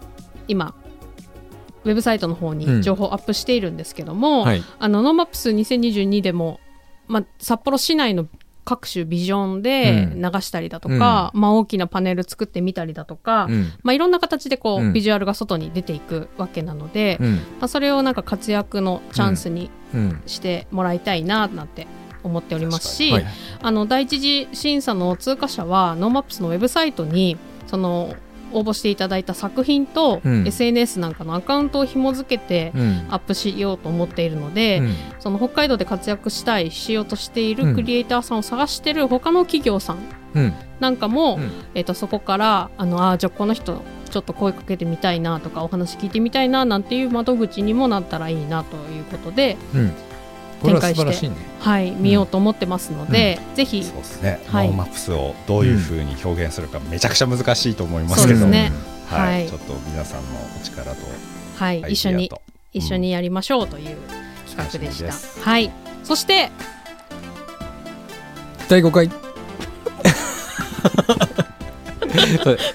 [0.48, 0.74] 今
[1.84, 2.58] ウェブサイトの方うん。
[2.58, 4.62] に情報をアップしているんですけども、はい。
[4.78, 6.60] あの NoMaps 2022でも、
[7.08, 8.26] まあ、札幌市内の
[8.64, 10.22] 各種ビジョンでうん。
[10.22, 13.72] 流したりだとか、まあ、大きなパネル作ってみたりだとか、うん。
[13.82, 14.92] まあ、いろんな形でこう、うん。
[14.92, 17.34] ビジュアルが外に出ていくわけなので、うん。
[17.34, 20.22] まあ、それをなんか活躍のチャンスにうん。
[20.26, 21.86] してもらいたいななんて
[22.26, 23.26] 思っておりますし、はい
[23.62, 28.14] あの第一次審査の通過者は NoMaps のウェブサイトにその
[28.52, 30.46] 応募していただいた作品と、うん。
[30.46, 33.06] SNS なんかのアカウントを紐付けてうん。
[33.10, 34.94] アップしようと思っているので、うん。
[35.18, 37.68] その北海道で活躍したいしようとしていうん。
[37.70, 39.98] るクリエイターさんを探している他の企業さん
[40.34, 40.54] うん。
[40.80, 41.50] なんかも、うん。
[41.74, 49.56] えっとそこからあのあーじゃあこの人ちょっと声かけてみたいなとかお話聞いてみたいななんていう窓口にもなったらいいなということで、
[50.74, 51.36] うんこれは素晴らしいね。
[51.60, 54.68] はい、見ようと思ってますので、ぜひそうですね、はい。
[54.68, 58.46] ノーマップスをどういうふうに表現するかめちゃくちゃ難しいと思いますけど。
[58.46, 58.72] ね。
[59.06, 59.38] はい。
[59.38, 59.48] はい。
[59.48, 60.28] ちょっと皆さんの
[60.60, 60.96] お力と
[61.56, 62.30] はい、一緒に
[62.72, 63.96] 一緒にやりましょうという
[64.46, 65.12] 企画でした。
[65.42, 65.72] はい。
[66.04, 66.50] そして
[68.68, 69.10] 第5回。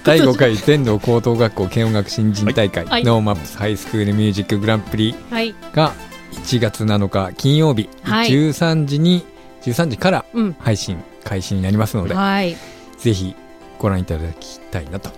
[0.04, 3.04] 第5回全道高等学校軽音楽新人大会、はい。
[3.04, 5.92] ノーマップスハイスクールミュージックグランプリはい、が
[6.32, 8.28] 1月7日金曜日、はい。
[8.28, 9.24] 13時に
[9.62, 12.56] 13時からうん、配信開始になりますので、はい、
[12.98, 13.36] ぜひ
[13.78, 15.10] ご覧いただきたいなと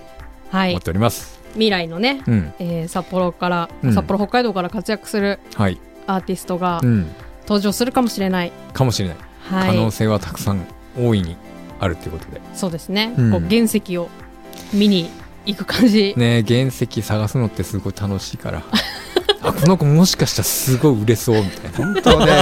[0.51, 0.71] はい。
[0.71, 2.53] 思っ、ております、未来のね、うん。
[2.59, 3.93] えー札幌から、うん。
[3.93, 7.07] 札幌北海道から活躍するはい、アーティストがうん、
[7.43, 8.51] 登場するかもしれない。
[8.73, 10.65] かもしれない、はい、可能性はたくさん
[10.97, 11.35] 大いに
[11.79, 12.39] あるということで。
[12.53, 13.13] そうですね。
[13.17, 13.31] うん。
[13.31, 14.09] こう原石を
[14.73, 15.09] 見に
[15.45, 16.13] 行く感じ。
[16.17, 18.63] ね原石探すのってすごい楽しいから
[19.47, 21.77] あこの子もしかしたらすごい売れそうみたいな。
[21.93, 22.33] 本当ね。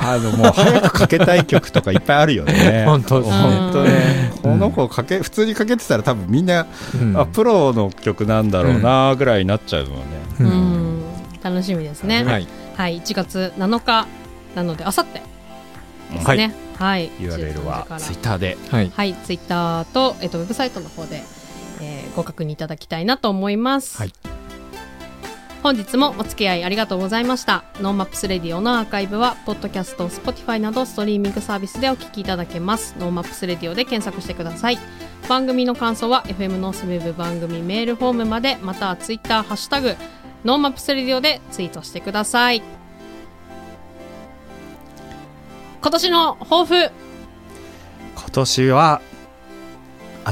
[0.00, 2.84] あのもう早くかけたい曲とかいっぱいあるよね。
[2.88, 3.36] 本当ですね。
[3.42, 4.32] 本当ね。
[4.36, 4.40] うん。
[4.52, 7.16] この子かけ普通にかけてたら多分みんな、うん。
[7.16, 9.96] あプロの曲なんだろうなぐらいになっちゃうのね、
[10.40, 10.50] ううん。
[11.00, 11.02] ん、
[11.42, 12.24] 楽しみですね。
[12.24, 12.46] はい。
[12.76, 14.06] はい、1月7日
[14.54, 15.22] なので、あさって。
[16.14, 16.38] ですはい。
[16.38, 16.54] ね。
[16.78, 18.56] はい、URL は13時ツイッターで。
[18.70, 18.92] はい。
[18.94, 21.22] はい、ツイッターと、えっと、ウェブサイトの方で、
[21.82, 23.96] えーご確認いただきたいなと思います。
[23.98, 24.12] はい
[25.62, 27.64] 本日もお付き合いありがとうございました。
[27.82, 32.96] NoMaps Radio のアーカイブは、ポッドキャスト、Spotify などストリーミングサービスでお聞きいただけます。
[32.98, 34.78] NoMaps Radio で検索してください。
[35.28, 39.96] 番組の感想は、FM ノースウェブ番組メールフォームまで、またはツイッター、ハッシュタグ、
[40.46, 42.62] NoMaps Radio でツイートしてください。
[45.82, 46.90] 今年の抱負、
[48.14, 49.02] 今年は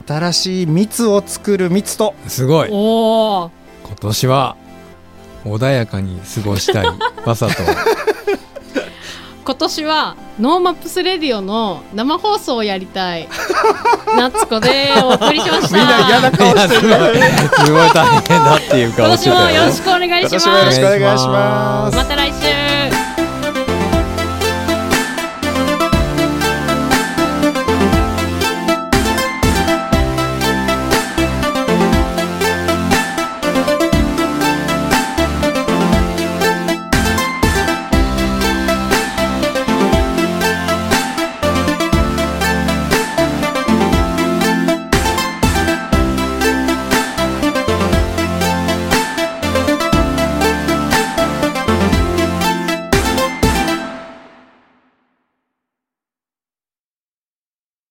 [0.07, 3.51] 新しい蜜を作る蜜とすごいおー、
[3.85, 4.57] 今年は
[5.57, 6.87] 穏やかに過ごしたい。
[7.25, 7.55] わざと。
[9.45, 13.29] 今年はノーマップスレディオの生放送をやりたい。
[14.17, 15.79] 夏子でお送りしました。
[15.79, 16.81] みんな嫌な顔してる。
[16.81, 16.99] すごい
[17.67, 20.33] すごい大変だっていう今顔して年もたよよろしくお願いします。
[20.35, 21.97] 今年もよろしくお願いします。
[21.97, 22.68] また来週